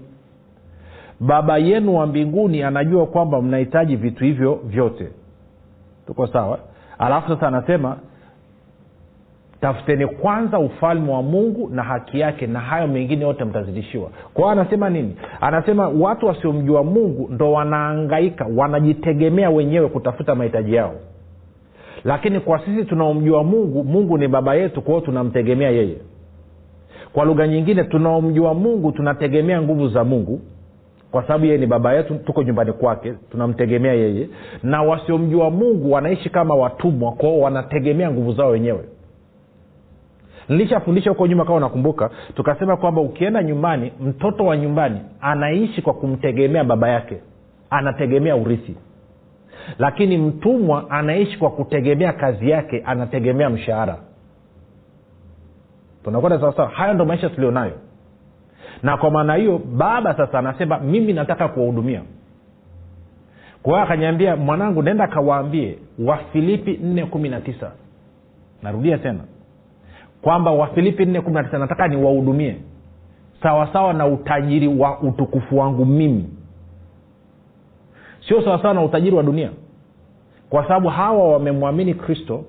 Baba 1.19 1.57
yenu 1.57 1.95
wa 1.97 2.05
mbinguni 2.07 2.63
anajua 2.63 3.05
kwamba 3.05 3.41
mnahitaji 3.41 3.95
vitu 3.95 4.23
hivyo 4.23 4.59
vyote. 4.63 5.07
Tuko 6.07 6.27
sawa? 6.27 6.59
Alafu 6.99 7.29
sasa 7.29 7.47
anasema 7.47 7.97
tafuteni 9.61 10.07
kwanza 10.07 10.59
ufalme 10.59 11.11
wa 11.11 11.21
mungu 11.23 11.69
na 11.73 11.83
haki 11.83 12.19
yake 12.19 12.47
na 12.47 12.59
hayo 12.59 12.87
mengine 12.87 13.25
yote 13.25 13.43
mtazidishiwa. 13.43 14.09
Kwa 14.33 14.43
hiyo 14.43 14.49
anasema 14.61 14.89
nini? 14.89 15.15
Anasema 15.41 15.87
watu 15.89 16.25
wasiomjua 16.25 16.83
mungu 16.83 17.29
ndo 17.31 17.51
wanaangaika 17.51 18.47
wanajitegemea 18.55 19.49
wenyewe 19.49 19.87
kutafuta 19.89 20.35
mahitaji 20.35 20.75
yao. 20.75 20.93
Lakini 22.03 22.39
kwa 22.39 22.59
sisi 22.59 22.85
tunaomjua 22.85 23.43
mungu 23.43 23.83
mungu 23.83 24.17
ni 24.17 24.27
baba 24.27 24.55
yetu 24.55 24.81
kwa 24.81 24.93
hiyo 24.93 25.05
tunamtegemea 25.05 25.69
yeye. 25.69 25.97
Kwa 27.13 27.25
lugha 27.25 27.47
nyingine 27.47 27.83
tunaomjua 27.83 28.53
mungu 28.53 28.91
tunategemea 28.91 29.61
nguvu 29.61 29.87
za 29.89 30.03
mungu. 30.03 30.41
Kwa 31.11 31.21
sababu 31.21 31.45
yeye 31.45 31.57
ni 31.57 31.65
baba 31.67 31.93
yetu 31.93 32.15
tuko 32.15 32.43
nyumbani 32.43 32.73
kwake 32.73 33.13
tunamtegemea 33.31 33.93
yeye. 33.93 34.29
Na 34.63 34.81
wasiomjua 34.83 35.49
mungu 35.49 35.91
wanaishi 35.91 36.29
kama 36.29 36.55
watumwa 36.55 37.11
kwao 37.11 37.39
wanategemea 37.39 38.11
nguvu 38.11 38.33
zao 38.33 38.49
wenyewe 38.49 38.79
nilishafundisha 40.49 41.09
huko 41.09 41.27
nyuma 41.27 41.43
kama 41.45 41.57
unakumbuka 41.57 42.09
tukasema 42.35 42.77
kwamba 42.77 43.01
ukienda 43.01 43.43
nyumbani 43.43 43.91
mtoto 44.01 44.45
wa 44.45 44.57
nyumbani 44.57 44.99
anaishi 45.21 45.81
kwa 45.81 45.93
kumtegemea 45.93 46.63
baba 46.63 46.89
yake 46.89 47.17
anategemea 47.69 48.35
urithi. 48.35 48.75
Lakini 49.79 50.17
mtumwa 50.17 50.89
anaishi 50.89 51.37
kwa 51.37 51.49
kutegemea 51.51 52.13
kazi 52.13 52.49
yake 52.49 52.83
anategemea 52.85 53.49
mshahara. 53.49 53.97
Tunakwenda 56.03 56.39
sawasawa? 56.39 56.69
Hayo 56.69 56.93
ndo 56.93 57.05
maisha 57.05 57.29
tulionayo. 57.29 57.73
Na 58.83 58.97
kwa 58.97 59.11
maana 59.11 59.35
hiyo 59.35 59.57
baba 59.57 60.13
sasa 60.17 60.39
anasema 60.39 60.79
mimi 60.79 61.13
nataka 61.13 61.47
kuwahudumia. 61.47 62.01
Kwa 63.63 63.73
hiyo 63.73 63.83
akanyambia 63.83 64.35
mwanangu 64.35 64.83
naenda 64.83 65.07
kawaambie 65.07 65.77
wafilipi 65.99 66.79
nne 66.83 67.05
kumi 67.05 67.29
na 67.29 67.41
tisa. 67.41 67.71
Narudia 68.63 68.97
tena 68.97 69.19
kwamba 70.21 70.51
wafilipi 70.51 71.05
nne 71.05 71.21
kumi 71.21 71.35
na 71.35 71.43
tisa 71.43 71.57
nataka 71.57 71.87
niwahudumie. 71.87 72.55
Sawasawa 73.43 73.93
na 73.93 74.07
utajiri 74.07 74.67
wa 74.67 74.99
utukufu 74.99 75.57
wangu 75.57 75.85
mimi. 75.85 76.29
Sio 78.27 78.41
sawasawa 78.43 78.73
na 78.73 78.83
utajiri 78.83 79.15
wa 79.15 79.23
dunia. 79.23 79.49
Kwa 80.49 80.63
sababu 80.63 80.89
hawa 80.89 81.31
wamemwamini 81.33 81.93
kristo 81.93 82.43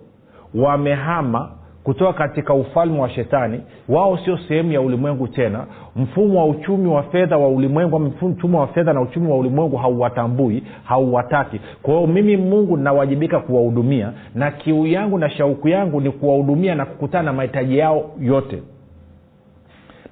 wamehama 0.55 1.51
kutoka 1.85 2.13
katika 2.13 2.55
ufalme 2.55 3.01
wa 3.01 3.11
shetani. 3.11 3.61
Wao 3.89 4.19
sio 4.19 4.39
sehemu 4.49 4.73
ya 4.73 4.81
ulimwengu 4.81 5.29
tena. 5.29 5.67
Mfumo 5.97 6.39
wa 6.39 6.47
uchumi 6.47 6.89
wa 6.89 7.03
fedha 7.03 7.39
wa 7.39 7.49
ulimwengu 7.49 7.99
mfumo 8.01 8.61
wa 8.61 8.67
fedha 8.67 8.93
na 8.93 9.01
uchumi 9.01 9.31
wa 9.31 9.39
ulimwengu 9.39 9.77
hauwatambui 9.77 10.63
hauwataki. 10.85 11.61
Kwa 11.83 11.95
hiyo 11.95 12.07
mimi 12.07 12.37
mungu 12.37 12.77
nawajibika 12.77 13.41
kuwahudumia 13.41 14.13
na 14.35 14.51
kiu 14.51 14.87
yangu 14.87 15.19
na 15.19 15.31
shauku 15.31 15.69
yangu 15.69 16.01
ni 16.01 16.11
kuwahudumia 16.11 16.75
na 16.75 16.85
kukutana 16.87 17.23
na 17.23 17.33
mahitaji 17.33 17.79
yao 17.79 18.11
yote. 18.21 18.63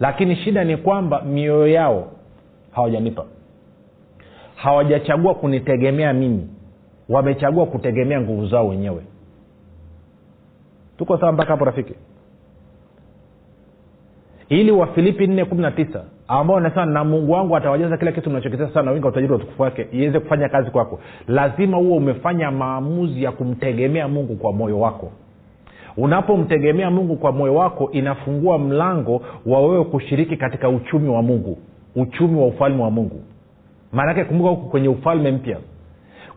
Lakini 0.01 0.37
shida 0.37 0.65
ni 0.65 0.77
kwamba 0.77 1.23
mioyo 1.23 1.67
yao 1.69 2.07
hawajanipa. 2.71 3.25
Hawajachagua 4.55 5.35
kunitegemea 5.35 6.13
mimi. 6.13 6.49
Wamechagua 7.09 7.67
kutegemea 7.67 8.21
nguvu 8.21 8.47
zao 8.47 8.69
wenyewe 8.69 9.03
tuko 10.99 11.19
sawa 11.19 11.33
mpaka 11.33 11.51
hapo 11.51 11.65
rafiki? 11.65 11.95
Ili 14.49 14.71
wafilipi 14.71 15.27
nne 15.27 15.45
kumi 15.45 15.63
na 15.63 15.71
tisa 15.71 16.05
ambao 16.29 16.61
nasema 16.61 16.87
na 16.87 17.05
mungu 17.05 17.33
wangu 17.33 17.57
atawajaza 17.57 17.97
kila 17.97 18.13
kitu 18.13 18.31
mnachokitesa 18.31 18.75
sana 18.75 18.91
wingi 18.91 19.05
wa 19.05 19.11
utajiri 19.11 19.33
wa 19.33 19.39
utukufu 19.39 19.63
wake 19.63 19.87
iweze 19.93 20.21
kufanya 20.21 20.49
kazi 20.49 20.71
kwako. 20.71 21.01
Lazima 21.29 21.77
huo 21.77 21.97
umefanya 21.97 22.51
maamuzi 22.51 23.23
ya 23.23 23.33
kumtegemea 23.33 24.09
mungu 24.09 24.37
kwa 24.37 24.53
moyo 24.53 24.81
wako. 24.81 25.13
Unapomtegemea 25.97 26.91
mungu 26.91 27.17
kwa 27.17 27.33
moyo 27.33 27.55
wako 27.55 27.91
inafungua 27.93 28.59
mlango 28.59 29.23
wa 29.47 29.61
wewe 29.69 29.85
kushiriki 29.85 30.37
katika 30.37 30.69
uchumi 30.69 31.09
wa 31.09 31.23
mungu 31.23 31.59
uchumi 31.97 32.41
wa 32.41 32.47
ufalme 32.47 32.83
wa 32.83 32.91
mungu. 32.91 33.21
Maanake 33.93 34.25
kumbuka 34.25 34.51
huku 34.51 34.69
kwenye 34.71 34.89
ufalme 34.89 35.31
mpya 35.31 35.59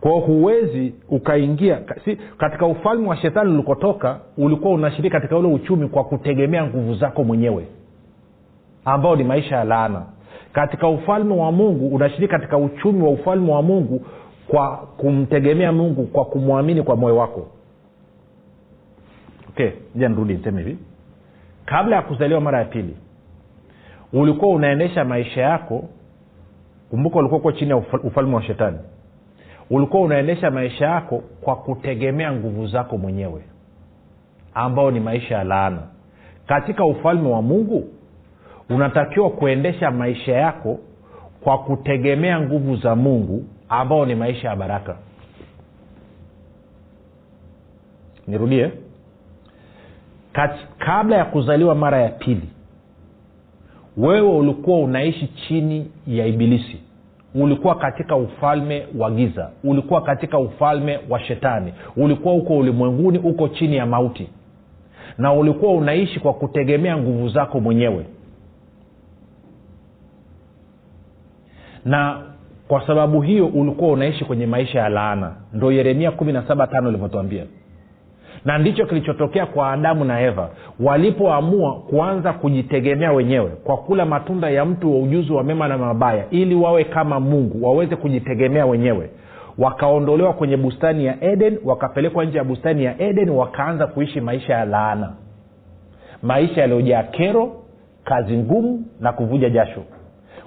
kwao 0.01 0.19
huwezi 0.19 0.93
ukaingia 1.09 1.81
si, 2.05 2.15
katika 2.15 2.65
ufalme 2.65 3.07
wa 3.07 3.17
shetani 3.17 3.53
ulikotoka 3.53 4.19
ulikuwa 4.37 4.73
unashiriki 4.73 5.09
katika 5.09 5.37
ule 5.37 5.47
uchumi 5.47 5.87
kwa 5.87 6.03
kutegemea 6.03 6.65
nguvu 6.65 6.95
zako 6.95 7.23
mwenyewe 7.23 7.67
ambao 8.85 9.15
ni 9.15 9.23
maisha 9.23 9.55
ya 9.55 9.63
laana. 9.63 10.05
Katika 10.53 10.87
ufalme 10.87 11.35
wa 11.35 11.51
mungu 11.51 11.87
unashiriki 11.95 12.31
katika 12.31 12.57
uchumi 12.57 13.03
wa 13.03 13.09
ufalme 13.09 13.51
wa 13.51 13.61
mungu 13.61 14.05
kwa 14.47 14.77
kumtegemea 14.77 15.71
mungu 15.71 16.03
kwa 16.05 16.25
kumwamini 16.25 16.81
kwa 16.83 16.95
moyo 16.95 17.15
wako. 17.17 17.47
Okay 19.49 19.69
nirudi 19.95 20.33
niseme 20.33 20.61
hivi. 20.63 20.77
Kabla 21.65 21.95
ya 21.95 22.01
kuzaliwa 22.01 22.41
mara 22.41 22.59
ya 22.59 22.65
pili 22.65 22.95
ulikuwa 24.13 24.51
unaendesha 24.55 25.05
maisha 25.05 25.41
yako. 25.41 25.83
Kumbuka 26.89 27.19
ulikuwa 27.19 27.39
uko 27.39 27.51
chini 27.51 27.69
ya 27.71 27.77
ufalme 27.77 28.35
wa 28.35 28.43
shetani 28.43 28.77
ulikuwa 29.69 30.03
unaendesha 30.03 30.51
maisha 30.51 30.85
yako 30.85 31.23
kwa 31.41 31.55
kutegemea 31.55 32.33
nguvu 32.33 32.67
zako 32.67 32.97
mwenyewe 32.97 33.41
ambayo 34.53 34.91
ni 34.91 34.99
maisha 34.99 35.35
ya 35.35 35.43
laana. 35.43 35.81
Katika 36.47 36.85
ufalme 36.85 37.29
wa 37.29 37.41
mungu 37.41 37.87
unatakiwa 38.69 39.29
kuendesha 39.29 39.91
maisha 39.91 40.31
yako 40.33 40.79
kwa 41.41 41.57
kutegemea 41.57 42.41
nguvu 42.41 42.75
za 42.75 42.95
mungu 42.95 43.45
ambao 43.69 44.05
ni 44.05 44.15
maisha 44.15 44.49
ya 44.49 44.55
baraka. 44.55 44.95
Nirudie. 48.27 48.71
Kabla 50.77 51.17
ya 51.17 51.25
kuzaliwa 51.25 51.75
mara 51.75 52.01
ya 52.01 52.09
pili 52.09 52.49
wewe 53.97 54.29
ulikuwa 54.37 54.79
unaishi 54.79 55.27
chini 55.27 55.91
ya 56.07 56.25
ibilisi 56.25 56.81
ulikuwa 57.35 57.75
katika 57.75 58.15
ufalme 58.15 58.87
wa 58.97 59.11
giza. 59.11 59.49
Ulikuwa 59.63 60.01
katika 60.01 60.39
ufalme 60.39 60.99
wa 61.09 61.19
shetani. 61.19 61.73
Ulikuwa 61.97 62.33
huko 62.33 62.57
ulimwenguni 62.57 63.17
uko 63.17 63.47
chini 63.47 63.75
ya 63.75 63.85
mauti. 63.85 64.29
Na 65.17 65.33
ulikuwa 65.33 65.73
unaishi 65.73 66.19
kwa 66.19 66.33
kutegemea 66.33 66.97
nguvu 66.97 67.29
zako 67.29 67.59
mwenyewe. 67.59 68.05
Na 71.85 72.21
kwa 72.67 72.87
sababu 72.87 73.21
hiyo 73.21 73.47
ulikuwa 73.47 73.91
unaishi 73.91 74.25
kwenye 74.25 74.45
maisha 74.45 74.79
ya 74.79 74.89
laana. 74.89 75.35
Ndo 75.53 75.71
yeremia 75.71 76.11
kumi 76.11 76.33
na 76.33 76.47
saba 76.47 76.67
tano 76.67 76.89
ilivyotuambia 76.89 77.45
na 78.45 78.57
ndicho 78.57 78.85
kilichotokea 78.85 79.45
kwa 79.45 79.71
adamu 79.71 80.05
na 80.05 80.21
eva. 80.21 80.49
Walipoamua 80.79 81.73
kuanza 81.75 82.33
kujitegemea 82.33 83.11
wenyewe 83.11 83.49
kwa 83.63 83.77
kula 83.77 84.05
matunda 84.05 84.49
ya 84.49 84.65
mtu 84.65 84.91
wa 84.93 84.99
ujuzi 84.99 85.33
wa 85.33 85.43
mema 85.43 85.67
na 85.67 85.77
mabaya 85.77 86.23
ili 86.29 86.55
wawe 86.55 86.83
kama 86.83 87.19
mungu 87.19 87.65
waweze 87.67 87.95
kujitegemea 87.95 88.65
wenyewe. 88.65 89.09
Wakaondolewa 89.57 90.33
kwenye 90.33 90.57
bustani 90.57 91.05
ya 91.05 91.23
eden 91.23 91.59
wakapelekwa 91.65 92.25
nje 92.25 92.37
ya 92.37 92.43
bustani 92.43 92.83
ya 92.83 93.01
eden 93.01 93.29
wakaanza 93.29 93.87
kuishi 93.87 94.21
maisha 94.21 94.53
ya 94.53 94.65
laana. 94.65 95.13
Maisha 96.23 96.61
yaliyojaa 96.61 97.03
kero 97.03 97.51
kazi 98.03 98.37
ngumu 98.37 98.85
na 98.99 99.11
kuvuja 99.13 99.49
jasho. 99.49 99.81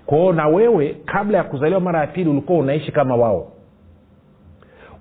Kwao 0.06 0.32
na 0.32 0.48
wewe 0.48 0.96
kabla 1.04 1.38
ya 1.38 1.44
kuzaliwa 1.44 1.80
mara 1.80 2.00
ya 2.00 2.06
pili 2.06 2.30
ulikuwa 2.30 2.58
unaishi 2.58 2.92
kama 2.92 3.16
wao 3.16 3.51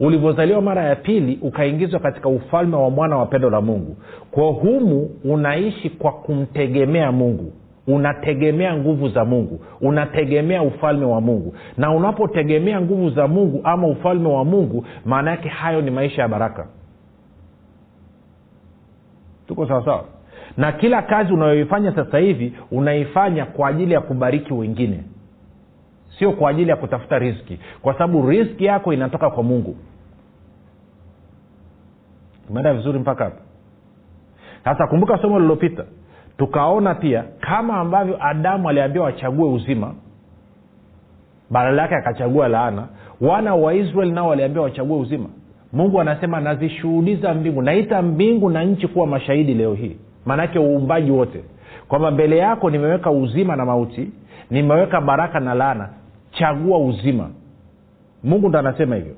ulivyozaliwa 0.01 0.61
mara 0.61 0.83
ya 0.83 0.95
pili 0.95 1.39
ukaingizwa 1.41 1.99
katika 1.99 2.29
ufalme 2.29 2.75
wa 2.75 2.89
mwana 2.89 3.17
wa 3.17 3.25
pendo 3.25 3.49
la 3.49 3.61
mungu. 3.61 3.97
Kwa 4.31 4.51
humu 4.51 5.09
unaishi 5.23 5.89
kwa 5.89 6.11
kumtegemea 6.11 7.11
mungu. 7.11 7.53
Unategemea 7.87 8.77
nguvu 8.77 9.09
za 9.09 9.25
mungu. 9.25 9.59
Unategemea 9.81 10.63
ufalme 10.63 11.05
wa 11.05 11.21
mungu. 11.21 11.55
Na 11.77 11.91
unapotegemea 11.91 12.81
nguvu 12.81 13.09
za 13.09 13.27
mungu 13.27 13.61
ama 13.63 13.87
ufalme 13.87 14.27
wa 14.29 14.45
mungu 14.45 14.85
maana 15.05 15.31
yake 15.31 15.49
hayo 15.49 15.81
ni 15.81 15.91
maisha 15.91 16.21
ya 16.21 16.27
baraka. 16.27 16.67
Tuko 19.47 19.67
sawasawa 19.67 20.05
na 20.57 20.71
kila 20.71 21.01
kazi 21.01 21.33
unayoifanya 21.33 21.95
sasa 21.95 22.17
hivi 22.17 22.53
unaifanya 22.71 23.45
kwa 23.45 23.69
ajili 23.69 23.93
ya 23.93 24.01
kubariki 24.01 24.53
wengine. 24.53 25.03
Sio 26.19 26.31
kwa 26.31 26.49
ajili 26.49 26.69
ya 26.69 26.75
kutafuta 26.75 27.19
riski 27.19 27.59
kwa 27.81 27.93
sababu 27.93 28.29
riski 28.29 28.65
yako 28.65 28.93
inatoka 28.93 29.29
kwa 29.29 29.43
mungu 29.43 29.75
tumeenda 32.51 32.73
vizuri 32.73 32.99
mpaka 32.99 33.23
hapo. 33.23 33.41
Sasa 34.63 34.87
kumbuka 34.87 35.17
somo 35.17 35.35
lililopita 35.39 35.83
tukaona 36.37 36.95
pia 36.95 37.23
kama 37.39 37.77
ambavyo 37.77 38.17
adamu 38.25 38.69
aliambiwa 38.69 39.05
wachague 39.05 39.43
uzima 39.45 39.93
badala 41.49 41.81
yake 41.81 41.95
akachagua 41.95 42.47
laana 42.47 42.87
wana 43.21 43.55
wa 43.55 43.73
israeli 43.73 44.11
nao 44.11 44.27
waliambiwa 44.27 44.63
wachague 44.65 44.95
uzima. 44.95 45.29
Mungu 45.73 46.01
anasema 46.01 46.39
nazishuhudiza 46.41 47.33
mbingu 47.33 47.61
naita 47.61 48.01
mbingu 48.01 48.49
na 48.49 48.63
nchi 48.63 48.87
kuwa 48.87 49.07
mashahidi 49.07 49.53
leo 49.53 49.73
hii. 49.73 49.97
Maanake 50.25 50.59
uumbaji 50.59 51.11
wote. 51.11 51.43
Kwamba 51.87 52.11
mbele 52.11 52.37
yako 52.37 52.69
nimeweka 52.69 53.11
uzima 53.11 53.55
na 53.55 53.65
mauti 53.65 54.09
nimeweka 54.49 55.01
baraka 55.01 55.39
na 55.39 55.53
laana. 55.53 55.89
Chagua 56.31 56.77
uzima. 56.77 57.29
Mungu 58.23 58.49
ndo 58.49 58.59
anasema 58.59 58.95
hivyo. 58.95 59.15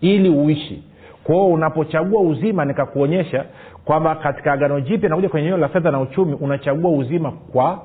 Ili 0.00 0.28
uishi 0.28 0.82
kwao 1.24 1.46
unapochagua 1.46 2.20
uzima 2.22 2.64
nikakuonyesha 2.64 3.44
kwamba 3.84 4.14
katika 4.14 4.52
agano 4.52 4.80
jipya 4.80 5.08
nakuja 5.08 5.28
kwenye 5.28 5.46
eneo 5.46 5.58
la 5.58 5.68
fedha 5.68 5.90
na 5.90 6.00
uchumi 6.00 6.34
unachagua 6.34 6.90
uzima 6.90 7.32
kwa 7.52 7.82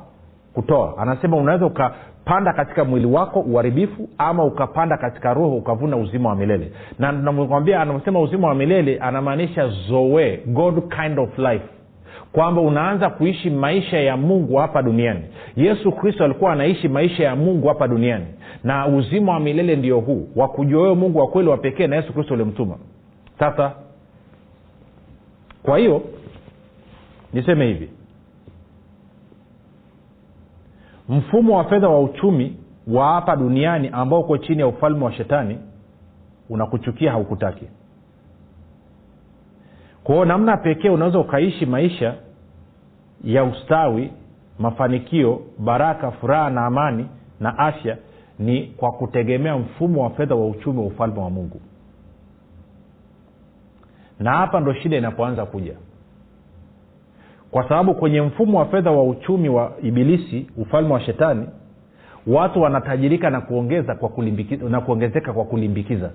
kutoa. 0.53 0.97
Anasema 0.97 1.37
unaweza 1.37 1.65
ukapanda 1.65 2.53
katika 2.53 2.85
mwili 2.85 3.05
wako 3.05 3.39
uharibifu 3.39 4.09
ama 4.17 4.43
ukapanda 4.45 4.97
katika 4.97 5.33
roho 5.33 5.55
ukavuna 5.57 5.97
uzima 5.97 6.29
wa 6.29 6.35
milele. 6.35 6.71
Na 6.99 7.11
nakwambia 7.11 7.81
anaposema 7.81 8.19
uzima 8.19 8.47
wa 8.47 8.55
milele 8.55 8.97
anamaanisha 8.99 9.67
zoe 9.67 10.39
god 10.45 10.93
kind 10.95 11.19
of 11.19 11.37
life. 11.37 11.65
Kwamba 12.31 12.61
unaanza 12.61 13.09
kuishi 13.09 13.49
maisha 13.49 13.99
ya 13.99 14.17
mungu 14.17 14.55
hapa 14.55 14.81
duniani. 14.81 15.21
Yesu 15.55 15.91
kristo 15.91 16.23
alikuwa 16.23 16.51
anaishi 16.51 16.87
maisha 16.87 17.23
ya 17.23 17.35
mungu 17.35 17.67
hapa 17.67 17.87
duniani. 17.87 18.25
Na 18.63 18.87
uzima 18.87 19.31
wa 19.31 19.39
milele 19.39 19.75
ndio 19.75 19.99
huu 19.99 20.27
wa 20.35 20.49
wewe 20.57 20.95
mungu 20.95 21.19
wa 21.19 21.27
kweli 21.27 21.49
wa 21.49 21.57
pekee 21.57 21.87
na 21.87 21.95
yesu 21.95 22.13
kristo 22.13 22.33
ulimtuma 22.33 22.75
sasa 23.39 23.71
kwa 25.63 25.77
hiyo 25.77 26.01
niseme 27.33 27.65
hivi. 27.67 27.89
Mfumo 31.09 31.57
wa 31.57 31.63
fedha 31.63 31.89
wa 31.89 31.99
uchumi 32.01 32.57
wa 32.87 33.07
hapa 33.13 33.35
duniani 33.35 33.89
ambao 33.91 34.19
uko 34.19 34.37
chini 34.37 34.59
ya 34.59 34.67
ufalme 34.67 35.05
wa 35.05 35.11
shetani 35.13 35.59
unakuchukia 36.49 37.11
haukutaki. 37.11 37.65
Kwao 40.03 40.25
namna 40.25 40.57
pekee 40.57 40.89
unaweza 40.89 41.19
ukaishi 41.19 41.65
maisha 41.65 42.15
ya 43.23 43.43
ustawi 43.43 44.11
mafanikio 44.59 45.41
baraka 45.59 46.11
furaha 46.11 46.49
na 46.49 46.65
amani 46.65 47.07
na 47.39 47.57
afya 47.59 47.97
ni 48.39 48.63
kwa 48.67 48.91
kutegemea 48.91 49.57
mfumo 49.57 50.03
wa 50.03 50.09
fedha 50.09 50.35
wa 50.35 50.47
uchumi 50.47 50.79
wa 50.79 50.85
ufalme 50.85 51.19
wa 51.19 51.29
mungu 51.29 51.61
na 54.19 54.31
hapa 54.31 54.59
ndo 54.59 54.73
shida 54.73 54.97
inapoanza 54.97 55.45
kuja. 55.45 55.73
Kwa 57.51 57.63
sababu 57.69 57.95
kwenye 57.95 58.21
mfumo 58.21 58.59
wa 58.59 58.65
fedha 58.65 58.91
wa 58.91 59.03
uchumi 59.03 59.49
wa 59.49 59.71
ibilisi 59.83 60.47
ufalme 60.57 60.93
wa 60.93 61.01
shetani 61.01 61.47
watu 62.27 62.61
wanatajirika 62.61 63.29
na 63.29 63.41
kuongeza 63.41 63.95
kwa 63.95 64.11
na 64.69 64.81
kuongezeka 64.81 65.33
kwa 65.33 65.45
kulimbikiza. 65.45 66.11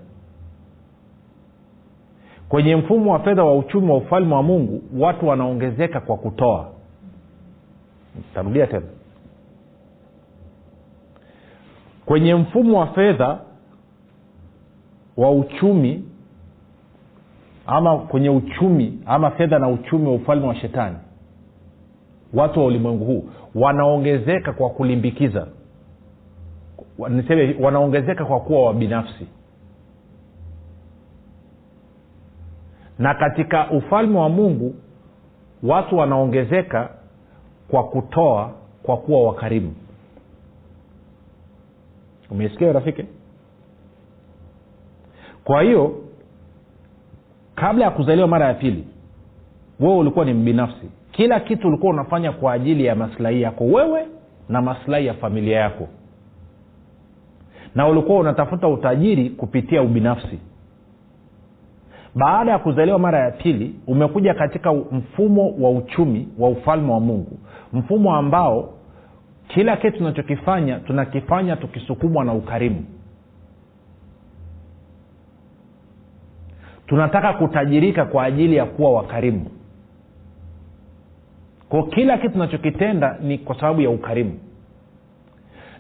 Kwenye 2.49 2.77
mfumo 2.77 3.13
wa 3.13 3.19
fedha 3.19 3.45
wa 3.45 3.57
uchumi 3.59 3.91
wa 3.91 3.97
ufalme 3.97 4.35
wa 4.35 4.43
mungu 4.43 4.83
watu 4.99 5.29
wanaongezeka 5.29 6.01
kwa 6.01 6.17
kutoa. 6.17 6.69
Tarudia 8.35 8.67
tena. 8.67 8.87
Kwenye 12.07 12.35
mfumo 12.35 12.81
wa 12.81 12.87
fedha 12.87 13.39
wa 15.17 15.31
uchumi 15.31 16.05
ama 17.67 17.99
kwenye 17.99 18.31
uchumi 18.31 18.99
ama 19.07 19.31
fedha 19.31 19.59
na 19.59 19.69
uchumi 19.69 20.07
wa 20.09 20.15
ufalme 20.15 20.47
wa 20.47 20.55
shetani. 20.55 20.97
Watu 22.35 22.61
wa 22.61 22.67
ulimwengu 22.67 23.05
huu 23.05 23.29
wanaongezeka 23.55 24.53
kwa 24.53 24.71
kulimbikiza. 24.71 25.47
Niseme 27.09 27.57
wanaongezeka 27.61 28.25
kwa 28.25 28.41
kuwa 28.41 28.67
wabinafsi 28.67 29.27
na 32.99 33.15
katika 33.15 33.71
ufalme 33.71 34.19
wa 34.19 34.29
mungu 34.29 34.75
watu 35.63 35.97
wanaongezeka 35.97 36.89
kwa 37.69 37.85
kutoa 37.85 38.51
kwa 38.83 38.97
kuwa 38.97 39.23
wakarimu 39.27 39.75
umeisikia 42.31 42.73
rafiki? 42.73 43.05
Kwa 45.45 45.63
hiyo 45.63 45.95
kabla 47.55 47.85
ya 47.85 47.91
kuzaliwa 47.91 48.29
mara 48.29 48.47
ya 48.47 48.55
pili 48.55 48.85
wewe 49.81 49.97
ulikuwa 49.97 50.25
ni 50.25 50.33
mbinafsi. 50.35 50.91
Kila 51.13 51.41
kitu 51.41 51.69
ulikuwa 51.69 51.93
unafanya 51.93 52.33
kwa 52.33 52.53
ajili 52.53 52.85
ya 52.85 52.95
maslahi 52.95 53.43
yako 53.43 53.65
wewe 53.65 54.07
na 54.49 54.63
maslahi 54.63 55.07
ya 55.07 55.15
familia 55.15 55.61
yako. 55.61 55.89
Na 57.75 57.89
ulikuwa 57.89 58.19
unatafuta 58.21 58.69
utajiri 58.69 59.31
kupitia 59.31 59.83
ubinafsi. 59.83 60.39
Baada 62.15 62.53
ya 62.53 62.59
kuzaliwa 62.59 62.99
mara 62.99 63.19
ya 63.19 63.31
pili 63.31 63.75
umekuja 63.87 64.35
katika 64.35 64.73
mfumo 64.75 65.55
wa 65.61 65.71
uchumi 65.71 66.29
wa 66.39 66.49
ufalme 66.49 66.93
wa 66.93 67.01
mungu. 67.01 67.39
Mfumo 67.73 68.17
ambao 68.17 68.75
kila 69.49 69.77
kitu 69.77 69.99
tunachokifanya 69.99 70.79
tunakifanya 70.79 71.57
tukisukumwa 71.57 72.25
na 72.25 72.33
ukarimu 72.33 72.85
tunataka 76.93 77.33
kutajirika 77.33 78.05
kwa 78.05 78.25
ajili 78.25 78.57
ya 78.57 78.65
kuwa 78.67 78.93
wakarimu. 78.93 79.47
Ko 81.69 81.83
kila 81.83 82.19
kitu 82.19 82.33
tunachokitenda 82.33 83.19
ni 83.23 83.39
kwa 83.39 83.61
sababu 83.61 83.81
ya 83.81 83.91
ukarimu. 83.91 84.39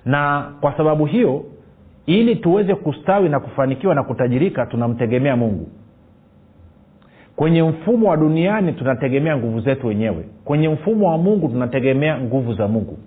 Na 0.04 0.52
kwa 0.60 0.76
sababu 0.76 1.06
hiyo 1.06 1.44
ili 2.06 2.36
tuweze 2.36 2.74
kustawi 2.74 3.28
na 3.28 3.40
kufanikiwa 3.40 3.94
na 3.94 4.02
kutajirika 4.02 4.66
tunamtegemea 4.66 5.36
mungu. 5.36 5.68
Kwenye 7.36 7.62
mfumo 7.62 8.08
wa 8.10 8.16
duniani 8.16 8.72
tunategemea 8.72 9.36
nguvu 9.36 9.60
zetu 9.60 9.86
wenyewe. 9.86 10.24
Kwenye 10.44 10.68
mfumo 10.68 11.10
wa 11.10 11.18
mungu 11.18 11.48
tunategemea 11.48 12.20
nguvu 12.20 12.54
za 12.54 12.68
mungu. 12.68 12.98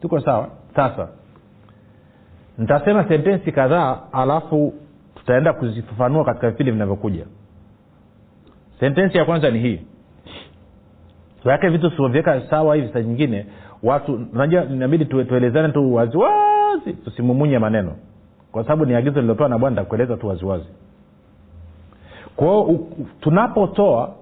Tuko 0.00 0.20
sawa? 0.20 0.48
Sasa 0.76 1.08
nitasema 2.58 3.08
sentensi 3.08 3.52
kadhaa 3.52 3.98
alafu 4.12 4.74
tutaenda 5.14 5.52
kuzifafanua 5.52 6.24
katika 6.24 6.50
vipindi 6.50 6.72
vinavyokuja. 6.72 7.26
Sentensi 8.80 9.18
ya 9.18 9.24
kwanza 9.24 9.50
ni 9.50 9.58
hii. 9.58 9.80
Tuweke 11.42 11.68
vitu 11.68 11.90
sivyoviweka 11.90 12.40
sawa 12.50 12.76
hivi 12.76 12.92
saa 12.92 13.00
nyingine 13.00 13.46
watu 13.82 14.20
unajua 14.32 14.64
inabidi 14.64 15.04
tuelezane 15.04 15.68
tu 15.72 15.94
waziwazi 15.94 16.92
tusimumunye 17.04 17.58
maneno. 17.58 17.92
Kwa 18.52 18.62
sababu 18.62 18.84
ni 18.86 18.94
agizo 18.94 19.20
lilopewa 19.20 19.48
na 19.48 19.58
bwana 19.58 19.76
takueleza 19.76 20.16
tu 20.16 20.28
waziwazi. 20.28 20.66
Kwao 22.36 22.78
tunapotoa 23.20 24.14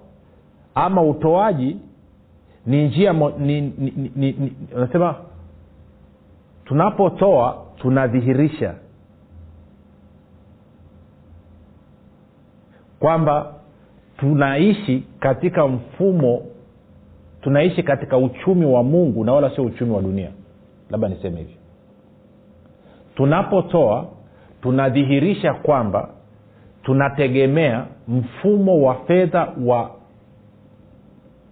ama 0.75 1.03
utoaji 1.03 1.77
ni 2.66 2.88
njia 2.88 3.12
ni, 3.12 3.61
ni, 3.61 3.61
ni, 3.79 4.12
ni, 4.16 4.33
ni, 4.33 4.53
nasema 4.77 5.14
tunapotoa 6.64 7.63
tunadhihirisha 7.77 8.75
kwamba 13.01 13.55
tunaishi 14.17 15.05
katika 15.21 15.67
mfumo 15.69 16.43
tunaishi 17.41 17.83
katika 17.83 18.19
uchumi 18.19 18.67
wa 18.67 18.83
mungu 18.83 19.25
na 19.25 19.33
wala 19.33 19.51
sio 19.55 19.65
uchumi 19.65 19.91
wa 19.93 20.03
dunia. 20.03 20.31
Labda 20.91 21.09
niseme 21.09 21.39
hivi. 21.39 21.57
Tunapotoa 23.15 24.07
tunadhihirisha 24.63 25.55
kwamba 25.55 26.09
tunategemea 26.83 27.87
mfumo 28.09 28.83
wa 28.83 28.95
fedha 28.95 29.53
wa 29.65 29.91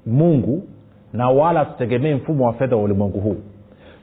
mungu 0.07 0.69
na 1.13 1.31
wala 1.31 1.65
tutegemee 1.65 2.15
mfumo 2.15 2.47
wa 2.47 2.53
fedha 2.53 2.77
wa 2.77 2.83
ulimwengu 2.83 3.21
huu 3.21 3.37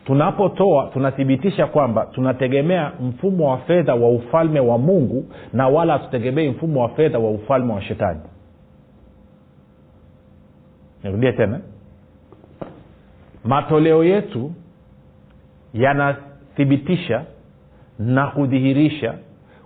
tunapotoa 0.05 0.87
tunathibitisha 0.93 1.67
kwamba 1.67 2.05
tunategemea 2.05 2.91
mfumo 3.01 3.49
wa 3.51 3.57
fedha 3.57 3.95
wa 3.95 4.09
ufalme 4.09 4.59
wa 4.59 4.77
mungu 4.77 5.25
na 5.53 5.67
wala 5.67 5.93
hatutegemei 5.93 6.49
mfumo 6.49 6.81
wa 6.81 6.89
fedha 6.89 7.19
wa 7.19 7.31
ufalme 7.31 7.73
wa 7.73 7.81
shetani. 7.81 8.19
Nirudie 11.03 11.31
tena. 11.33 11.59
Matoleo 13.43 14.03
yetu 14.03 14.51
yanathibitisha 15.73 17.23
na 17.99 18.27
kudhihirisha 18.27 19.13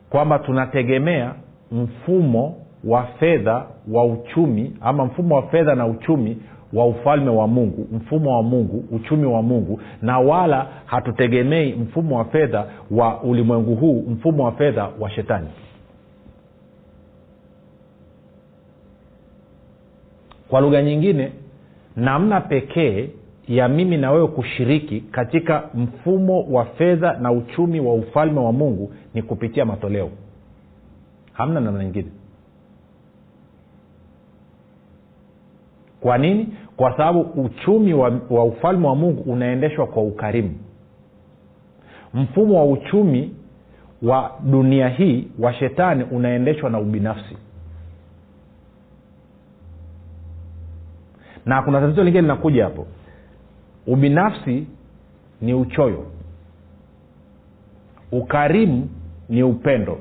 kwamba 0.10 0.40
tunategemea 0.40 1.34
mfumo 1.72 2.56
wa 2.84 3.04
fedha 3.04 3.66
wa 3.92 4.06
uchumi 4.06 4.78
ama 4.82 5.06
mfumo 5.06 5.36
wa 5.36 5.42
fedha 5.44 5.76
na 5.76 5.86
uchumi 5.88 6.38
wa 6.74 6.86
ufalme 6.86 7.30
wa 7.30 7.48
mungu 7.48 7.88
mfumo 7.92 8.36
wa 8.36 8.44
mungu 8.44 8.86
uchumi 8.92 9.26
wa 9.26 9.42
mungu 9.42 9.82
na 10.02 10.20
wala 10.20 10.68
hatutegemei 10.86 11.74
mfumo 11.74 12.18
wa 12.18 12.26
fedha 12.26 12.66
wa 12.92 13.22
ulimwengu 13.22 13.76
huu 13.76 14.06
mfumo 14.10 14.44
wa 14.44 14.52
fedha 14.52 14.90
wa 15.00 15.10
shetani. 15.10 15.48
Kwa 20.50 20.62
lugha 20.62 20.82
nyingine 20.82 21.32
namna 21.96 22.42
pekee 22.42 23.10
ya 23.48 23.68
mimi 23.68 23.98
na 23.98 24.12
wewe 24.12 24.28
kushiriki 24.28 25.02
katika 25.02 25.70
mfumo 25.74 26.42
wa 26.44 26.66
fedha 26.66 27.14
na 27.14 27.32
uchumi 27.32 27.80
wa 27.80 27.94
ufalme 27.94 28.40
wa 28.40 28.52
mungu 28.52 28.94
ni 29.14 29.22
kupitia 29.22 29.66
matoleo. 29.66 30.10
Hamna 31.34 31.60
namna 31.60 31.84
nyingine. 31.84 32.08
Kwa 36.02 36.18
nini 36.18 36.48
kwa 36.78 36.98
sababu 36.98 37.20
uchumi 37.22 37.94
wa, 37.94 38.20
wa 38.30 38.44
ufalme 38.46 38.88
wa 38.88 38.96
mungu 38.96 39.32
unaendeshwa 39.32 39.88
kwa 39.88 40.04
ukarimu. 40.04 40.58
Mfumo 42.14 42.58
wa 42.58 42.66
uchumi 42.74 43.36
wa 44.02 44.32
dunia 44.44 44.90
hii 44.90 45.28
wa 45.40 45.54
shetani 45.54 46.04
unaendeshwa 46.04 46.70
na 46.70 46.80
ubinafsi. 46.80 47.38
Na 51.46 51.62
kuna 51.62 51.82
tatizo 51.82 52.04
lingine 52.04 52.22
linakuja 52.22 52.64
hapo. 52.64 52.88
Ubinafsi 53.88 54.68
ni 55.42 55.54
uchoyo. 55.54 56.06
Ukarimu 58.12 58.90
ni 59.30 59.44
upendo. 59.44 59.98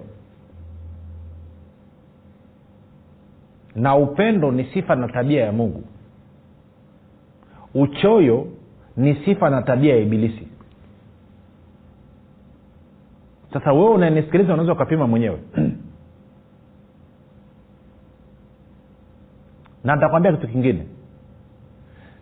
Na 3.75 3.97
upendo 3.97 4.51
ni 4.51 4.65
sifa 4.65 4.95
na 4.95 5.09
tabia 5.09 5.45
ya 5.45 5.53
mungu 5.53 5.83
uchoyo 7.75 8.47
ni 8.97 9.15
sifa 9.25 9.51
na 9.51 9.63
tabia 9.63 9.95
ya 9.95 10.01
ibilisi. 10.01 10.49
Sasa 13.53 13.73
wewe 13.73 13.89
unanisikiliza 13.91 14.53
unaweza 14.53 14.73
ukapima 14.73 15.07
mwenyewe. 15.07 15.39
Na 19.85 19.95
nitakwambia 19.95 20.33
kitu 20.33 20.49
kingine. 20.49 20.87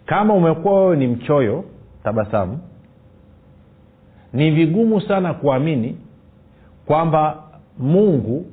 Kama 0.06 0.34
umekuwa 0.34 0.80
wewe 0.82 0.96
ni 0.96 1.06
mchoyo 1.06 1.64
tabasamu 2.04 2.60
ni 4.32 4.50
vigumu 4.50 5.00
sana 5.00 5.34
kuamini 5.34 5.98
kwamba 6.86 7.42
mungu 7.78 8.46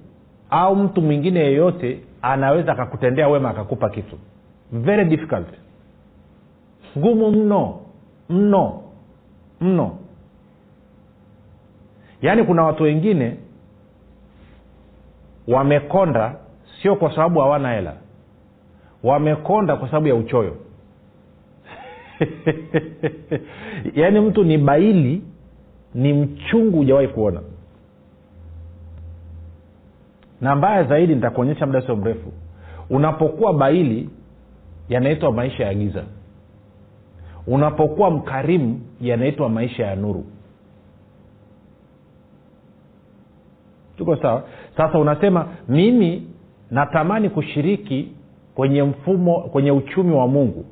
au 0.50 0.76
mtu 0.76 1.02
mwingine 1.02 1.40
yeyote 1.40 2.00
anaweza 2.22 2.72
akakutendea 2.72 3.28
wema 3.28 3.50
akakupa 3.50 3.90
kitu. 3.90 4.18
Very 4.72 5.06
difficult 5.06 5.48
ngumu 6.98 7.32
mno. 7.32 7.80
Mno. 8.30 8.82
Mno. 9.62 9.98
Yaani 12.22 12.44
kuna 12.44 12.64
watu 12.64 12.84
wengine 12.84 13.38
wamekonda 15.48 16.36
sio 16.82 16.96
kwa 16.96 17.16
sababu 17.16 17.40
hawana 17.40 17.72
hela. 17.74 17.94
Wamekonda 19.04 19.76
kwa 19.76 19.88
sababu 19.88 20.08
ya 20.08 20.16
uchoyo. 20.16 20.56
Yaani 23.96 24.20
mtu 24.20 24.44
ni 24.44 24.58
baili 24.58 25.22
ni 25.96 26.14
mchungu 26.14 26.78
hujawahi 26.78 27.08
kuona. 27.08 27.42
Na 30.42 30.56
mbaya 30.56 30.84
zaidi 30.84 31.16
nitakuonyesha 31.16 31.66
muda 31.66 31.82
sio 31.82 31.96
mrefu. 31.96 32.34
Unapokuwa 32.90 33.54
baili 33.54 34.10
yanaitwa 34.90 35.32
maisha 35.32 35.66
ya 35.66 35.74
giza 35.74 36.04
unapokuwa 37.48 38.12
mkarimu 38.12 38.82
yanaitwa 39.02 39.50
maisha 39.50 39.86
ya 39.86 39.96
nuru. 39.96 40.26
Tuko 43.98 44.16
sawa? 44.16 44.44
Sasa 44.78 45.00
unasema 45.00 45.48
mimi 45.70 46.28
natamani 46.72 47.30
kushiriki 47.30 48.12
kwenye 48.56 48.84
mfumo 48.84 49.40
kwenye 49.42 49.72
uchumi 49.72 50.16
wa 50.16 50.28
mungu. 50.28 50.66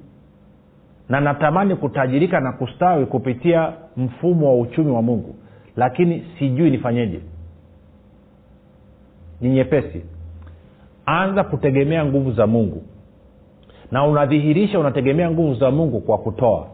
Na 1.09 1.19
natamani 1.21 1.75
kutajirika 1.75 2.39
na 2.39 2.51
kustawi 2.51 3.05
kupitia 3.05 3.73
mfumo 3.97 4.47
wa 4.47 4.59
uchumi 4.61 4.91
wa 4.91 5.01
mungu. 5.01 5.35
Lakini 5.75 6.25
sijui 6.39 6.69
nifanyeje. 6.71 7.19
Ni 9.41 9.49
nyepesi. 9.49 10.01
Anza 11.05 11.43
kutegemea 11.43 12.05
nguvu 12.05 12.31
za 12.31 12.47
mungu 12.47 12.83
na 13.95 14.03
unadhihirisha 14.05 14.79
unategemea 14.79 15.31
nguvu 15.31 15.53
za 15.55 15.71
mungu 15.71 16.01
kwa 16.01 16.17
kutoa. 16.17 16.67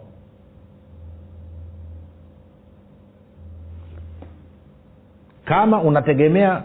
Kama 5.45 5.81
unategemea 5.81 6.63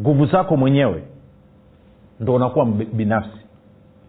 nguvu 0.00 0.26
zako 0.26 0.56
mwenyewe 0.56 1.02
ndo 2.20 2.34
unakuwa 2.34 2.64
binafsi 2.92 3.38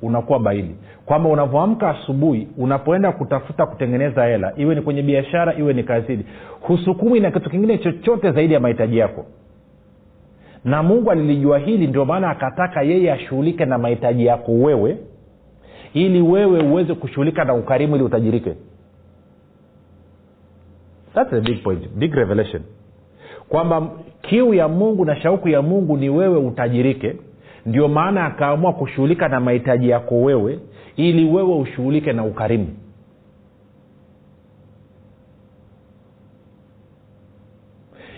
unakuwa 0.01 0.39
baili 0.39 0.75
kwamba 1.05 1.29
unavyoamka 1.29 1.89
asubuhi 1.89 2.47
unapoenda 2.57 3.11
kutafuta 3.11 3.65
kutengeneza 3.65 4.25
hela 4.25 4.53
iwe 4.57 4.75
ni 4.75 4.81
kwenye 4.81 5.01
biashara 5.01 5.53
iwe 5.57 5.73
ni 5.73 5.83
kazini 5.83 6.25
husukumi 6.61 7.19
na 7.19 7.31
kitu 7.31 7.49
kingine 7.49 7.77
chochote 7.77 8.31
zaidi 8.31 8.53
ya 8.53 8.59
mahitaji 8.59 8.97
yako. 8.97 9.25
Na 10.63 10.83
mungu 10.83 11.11
alilijua 11.11 11.59
hili 11.59 11.87
ndio 11.87 12.05
maana 12.05 12.29
akataka 12.29 12.81
yeye 12.81 13.11
ashughulike 13.11 13.65
na 13.65 13.77
mahitaji 13.77 14.25
yako 14.25 14.51
wewe 14.51 14.97
ili 15.95 16.21
wewe 16.21 16.59
uweze 16.63 16.93
kushughulika 16.93 17.43
na 17.45 17.53
ukarimu 17.53 17.95
ili 17.95 18.03
utajirike. 18.05 18.53
That's 21.13 21.33
a 21.33 21.41
big 21.41 21.63
point 21.63 21.89
big 21.89 22.13
revelation. 22.13 22.61
Kwamba 23.49 23.89
kiu 24.21 24.53
ya 24.53 24.67
mungu 24.67 25.05
na 25.05 25.15
shauku 25.15 25.49
ya 25.49 25.61
mungu 25.61 25.97
ni 25.97 26.09
wewe 26.09 26.37
utajirike. 26.37 27.15
Ndio 27.65 27.87
maana 27.87 28.25
akaamua 28.25 28.73
kushughulika 28.73 29.27
na 29.27 29.39
mahitaji 29.39 29.89
yako 29.89 30.21
wewe 30.21 30.59
ili 30.95 31.29
wewe 31.29 31.55
ushughulike 31.55 32.13
na 32.13 32.23
ukarimu. 32.25 32.67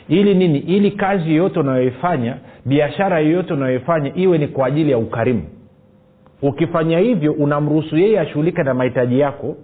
Ili 0.10 0.36
nini? 0.36 0.60
Ili 0.60 0.92
kazi 0.92 1.30
yoyote 1.30 1.60
unayoifanya 1.60 2.38
biashara 2.66 3.20
yoyote 3.20 3.54
unayoifanya 3.54 4.16
iwe 4.16 4.38
ni 4.38 4.48
kwa 4.48 4.68
ajili 4.68 4.92
ya 4.92 4.98
ukarimu 4.98 5.44
ukifanya 6.42 7.00
hivyo 7.00 7.34
unamruhusu 7.34 7.98
yeye 7.98 8.20
ashughulike 8.20 8.64
na 8.64 8.74
mahitaji 8.74 9.20
yako 9.20 9.56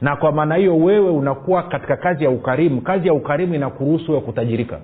na 0.00 0.16
kwa 0.16 0.32
maana 0.32 0.54
hiyo 0.54 0.76
wewe 0.76 1.10
unakuwa 1.10 1.62
katika 1.62 1.96
kazi 1.96 2.24
ya 2.24 2.30
ukarimu. 2.30 2.80
Kazi 2.80 3.06
ya 3.08 3.14
ukarimu 3.14 3.54
inakuruhusu 3.54 4.12
wewe 4.12 4.24
kutajirika. 4.24 4.80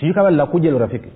Sijui 0.00 0.14
kama 0.14 0.30
linakuja 0.30 0.64
hilo 0.68 0.78
rafiki. 0.78 1.08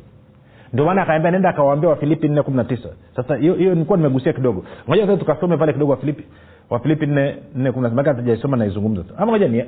Ndio 0.73 0.85
maana 0.85 1.03
akaambia 1.03 1.31
nenda 1.31 1.49
akawaambia 1.49 1.91
wafilipi 1.91 2.29
nne 2.29 2.43
kumi 2.43 2.57
na 2.57 2.65
tisa. 2.65 2.89
Sasa 3.17 3.37
hiyo 3.37 3.55
nilikuwa 3.57 3.99
nimegusia 3.99 4.33
kidogo. 4.33 4.65
Moja 4.87 5.07
sasa 5.07 5.17
tukasome 5.19 5.57
pale 5.57 5.73
kidogo 5.73 5.91
wafilipi. 5.93 6.25
Wafilipi 6.71 7.07
nne 7.07 7.37
nne 7.55 7.73
kumi 7.73 7.91
na 7.91 8.03
tisa. 8.03 8.15
Tujaisoma 8.15 8.57
naizungumza 8.57 9.03
tu. 9.03 9.15
Ama 9.17 9.33
ngoja 9.33 9.49
ni 9.49 9.65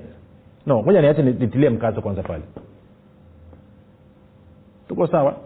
no 0.67 0.83
ngoja 0.83 1.01
niache 1.03 1.23
nitilie 1.23 1.71
mkazo 1.71 2.01
kwanza 2.03 2.23
pale. 2.23 2.43
Tuko 4.89 5.07
sawa 5.07 5.37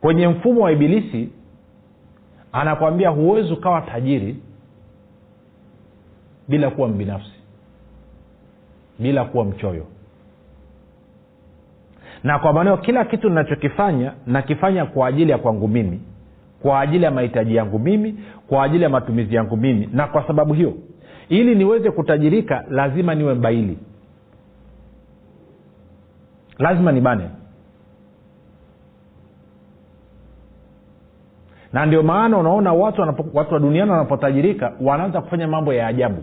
kwenye 0.00 0.28
mfumo 0.28 0.60
wa 0.60 0.72
ibilisi 0.72 1.28
anakwambia 2.52 3.08
huwezi 3.10 3.52
ukawa 3.52 3.80
tajiri 3.80 4.36
bila 6.48 6.70
kuwa 6.70 6.88
mbinafsi 6.88 7.32
bila 8.98 9.24
kuwa 9.24 9.44
mchoyo. 9.44 9.86
Na 12.24 12.38
kwa 12.38 12.52
maanao 12.52 12.76
kila 12.76 13.04
kitu 13.04 13.28
ninachokifanya 13.28 14.12
nakifanya 14.26 14.86
kwa 14.86 15.06
ajili 15.08 15.30
ya 15.30 15.38
kwangu 15.38 15.68
mimi 15.68 16.00
kwa 16.62 16.80
ajili 16.80 17.04
ya 17.04 17.10
mahitaji 17.10 17.54
yangu 17.56 17.78
mimi 17.78 18.14
kwa 18.48 18.64
ajili 18.64 18.82
ya 18.84 18.88
matumizi 18.88 19.34
yangu 19.34 19.56
mimi. 19.56 19.88
Na 19.92 20.06
kwa 20.06 20.26
sababu 20.26 20.54
hiyo 20.54 20.74
ili 21.28 21.54
niweze 21.54 21.90
kutajirika 21.90 22.64
lazima 22.70 23.14
niwe 23.14 23.34
mbaili. 23.34 23.78
Lazima 26.58 26.92
nibane 26.92 27.28
na 31.76 31.86
ndio 31.86 32.02
maana 32.02 32.38
unaona 32.38 32.72
watu, 32.72 33.00
wanapo, 33.00 33.24
watu 33.34 33.54
wa 33.54 33.60
duniani 33.60 33.90
wanapotajirika 33.90 34.72
wanaanza 34.80 35.20
kufanya 35.20 35.48
mambo 35.48 35.74
ya 35.74 35.86
ajabu. 35.86 36.22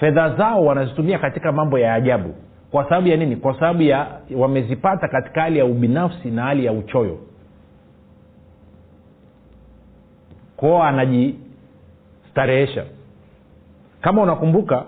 Fedha 0.00 0.36
zao 0.36 0.64
wanazitumia 0.64 1.18
katika 1.18 1.52
mambo 1.52 1.78
ya 1.78 1.94
ajabu. 1.94 2.34
Kwa 2.70 2.84
sababu 2.84 3.08
ya 3.08 3.16
nini? 3.16 3.36
Kwa 3.36 3.54
sababu 3.54 3.82
ya 3.82 4.06
wamezipata 4.36 5.08
katika 5.08 5.40
hali 5.42 5.58
ya 5.58 5.64
ubinafsi 5.64 6.30
na 6.30 6.42
hali 6.42 6.64
ya 6.64 6.72
uchoyo. 6.72 7.18
Kwao 10.56 10.82
anajistarehesha. 10.82 12.84
Kama 14.00 14.22
unakumbuka 14.22 14.84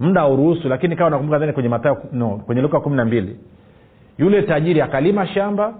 muda 0.00 0.20
hauruhusu 0.20 0.68
lakini 0.68 0.96
kama 0.96 1.06
unakumbuka 1.08 1.38
dhani 1.38 1.52
kwenye 1.52 1.68
matayo 1.68 2.02
no, 2.12 2.42
kwenye 2.46 2.62
luka 2.62 2.80
kumi 2.80 2.96
na 2.96 3.04
mbili 3.04 3.36
yule 4.18 4.42
tajiri 4.42 4.80
akalima 4.80 5.26
shamba 5.26 5.74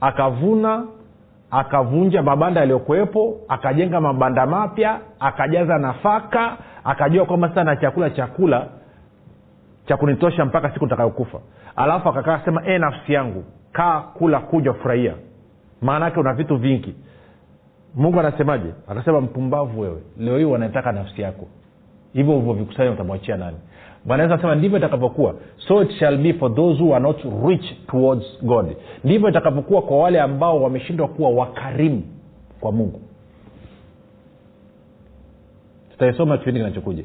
akavuna 0.00 0.84
akavunja 1.50 2.22
mabanda 2.22 2.60
yaliyokuwepo 2.60 3.40
akajenga 3.48 4.00
mabanda 4.00 4.46
mapya 4.46 5.00
akajaza 5.20 5.78
nafaka 5.78 6.56
akajua 6.84 7.24
kwamba 7.26 7.48
sasa 7.48 7.64
na 7.64 7.76
chakula 7.76 8.10
chakula 8.10 8.66
cha 9.86 9.96
kunitosha 9.96 10.44
mpaka 10.44 10.70
siku 10.72 10.84
nitakayokufa. 10.84 11.38
Alafu 11.76 12.08
akakaa 12.08 12.40
sema 12.44 12.62
e 12.66 12.78
nafsi 12.78 13.12
yangu 13.12 13.44
kaa 13.72 14.00
kula 14.00 14.38
kuja 14.40 14.72
furahia. 14.72 15.14
Maana 15.82 16.04
yake 16.04 16.20
una 16.20 16.34
vitu 16.34 16.56
vingi. 16.56 16.94
Mungu 17.94 18.20
anasemaje? 18.20 18.74
Akasema 18.88 19.20
mpumbavu 19.20 19.80
wewe 19.80 20.02
leo 20.18 20.38
hii 20.38 20.44
wanaitaka 20.44 20.92
nafsi 20.92 21.22
yako. 21.22 21.46
Hivyo 22.12 22.34
ulivyovikusanya 22.34 22.90
utamwachia 22.90 23.36
nani 23.36 23.56
bwana 24.04 24.22
yesu 24.22 24.32
anasema 24.34 24.54
ndivyo 24.54 24.78
itakavyokuwa. 24.78 25.34
So 25.68 25.82
it 25.82 25.90
shall 25.90 26.18
be 26.18 26.32
for 26.34 26.54
those 26.54 26.82
who 26.82 26.94
are 26.94 27.02
not 27.02 27.16
rich 27.48 27.64
towards 27.86 28.24
god. 28.42 28.76
Ndivyo 29.04 29.28
itakavyokuwa 29.28 29.82
kwa 29.82 29.98
wale 29.98 30.20
ambao 30.20 30.62
wameshindwa 30.62 31.08
kuwa 31.08 31.30
wakarimu 31.30 32.02
kwa 32.60 32.72
mungu. 32.72 33.00
Tutaisoma 35.90 36.38
kipindi 36.38 36.60
kinachokuja. 36.60 37.04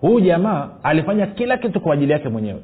Huyu 0.00 0.20
jamaa 0.20 0.70
alifanya 0.82 1.26
kila 1.26 1.58
kitu 1.58 1.80
kwa 1.80 1.94
ajili 1.94 2.12
yake 2.12 2.28
mwenyewe. 2.28 2.60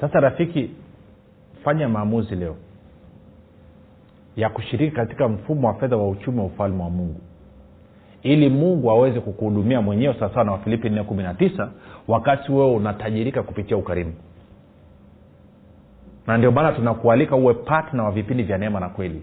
Sasa 0.00 0.20
rafiki 0.20 0.70
fanya 1.64 1.88
maamuzi 1.88 2.34
leo 2.36 2.56
ya 4.36 4.48
kushiriki 4.48 4.96
katika 4.96 5.28
mfumo 5.28 5.68
wa 5.68 5.74
fedha 5.74 5.96
wa 5.96 6.08
uchumi 6.08 6.38
wa 6.38 6.44
ufalme 6.44 6.82
wa 6.82 6.90
mungu. 6.90 7.20
Ili 8.22 8.48
mungu 8.48 8.90
aweze 8.90 9.20
kukuhudumia 9.20 9.80
mwenyewe 9.80 10.14
sawasawa 10.18 10.44
na 10.44 10.52
wafilipi 10.52 10.88
419 10.88 11.68
wakati 12.08 12.52
wewe 12.52 12.70
unatajirika 12.74 13.42
kupitia 13.42 13.76
ukarimu. 13.76 14.12
Na 16.26 16.38
ndio 16.38 16.52
maana 16.52 16.72
tunakualika 16.72 17.36
uwe 17.36 17.54
patna 17.54 18.04
wa 18.04 18.10
vipindi 18.10 18.42
vya 18.42 18.58
neema 18.58 18.80
na 18.80 18.88
kweli. 18.88 19.22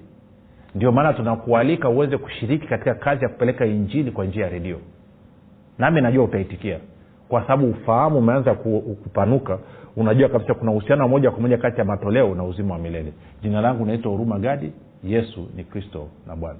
Ndio 0.75 0.91
maana 0.91 1.13
tunakualika 1.13 1.89
uweze 1.89 2.17
kushiriki 2.17 2.67
katika 2.67 2.93
kazi 2.95 3.23
ya 3.23 3.29
kupeleka 3.29 3.65
injili 3.65 4.11
kwa 4.11 4.25
njia 4.25 4.43
ya 4.43 4.49
redio. 4.49 4.77
Nami 5.77 6.01
najua 6.01 6.23
utaitikia. 6.23 6.79
Kwa 7.29 7.41
sababu 7.41 7.69
ufahamu 7.69 8.17
umeanza 8.17 8.53
kupanuka 9.03 9.59
unajua 9.95 10.29
kabisa 10.29 10.53
kuna 10.53 10.71
uhusiano 10.71 11.07
moja 11.07 11.31
kwa 11.31 11.41
moja 11.41 11.57
kati 11.57 11.79
ya 11.79 11.85
matoleo 11.85 12.35
na 12.35 12.43
uzima 12.43 12.73
wa 12.73 12.79
milele. 12.79 13.13
Jina 13.41 13.61
langu 13.61 13.85
naitwa 13.85 14.11
huruma 14.11 14.39
gadi 14.39 14.71
yesu 15.03 15.47
ni 15.55 15.63
kristo 15.63 16.07
na 16.27 16.35
bwana 16.35 16.59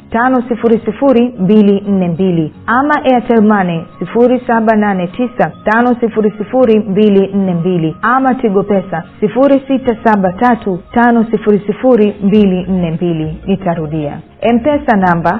tano 0.11 0.43
sifuri 0.49 0.81
sifuri 0.85 1.33
mbili 1.39 1.81
nne 1.87 2.07
mbili. 2.07 2.53
Ama 2.65 2.93
airtelmane 3.03 3.85
sifuri 3.99 4.41
saba 4.47 4.75
nane 4.75 5.07
tisa 5.07 5.51
tano 5.63 5.95
sifuri 5.99 6.31
sifuri 6.37 6.79
mbili 6.79 7.27
nne 7.33 7.53
mbili. 7.53 7.95
Ama 8.01 8.35
tigo 8.35 8.63
pesa 8.63 9.03
sifuri 9.19 9.61
sita 9.67 9.97
saba 10.03 10.33
tatu 10.33 10.79
tano 10.93 11.25
sifuri 11.31 11.59
sifuri 11.67 12.15
mbili 12.23 12.63
nne 12.63 12.91
mbili. 12.91 13.37
Nitarudia. 13.47 14.19
Mpesa 14.55 14.97
namba 14.97 15.39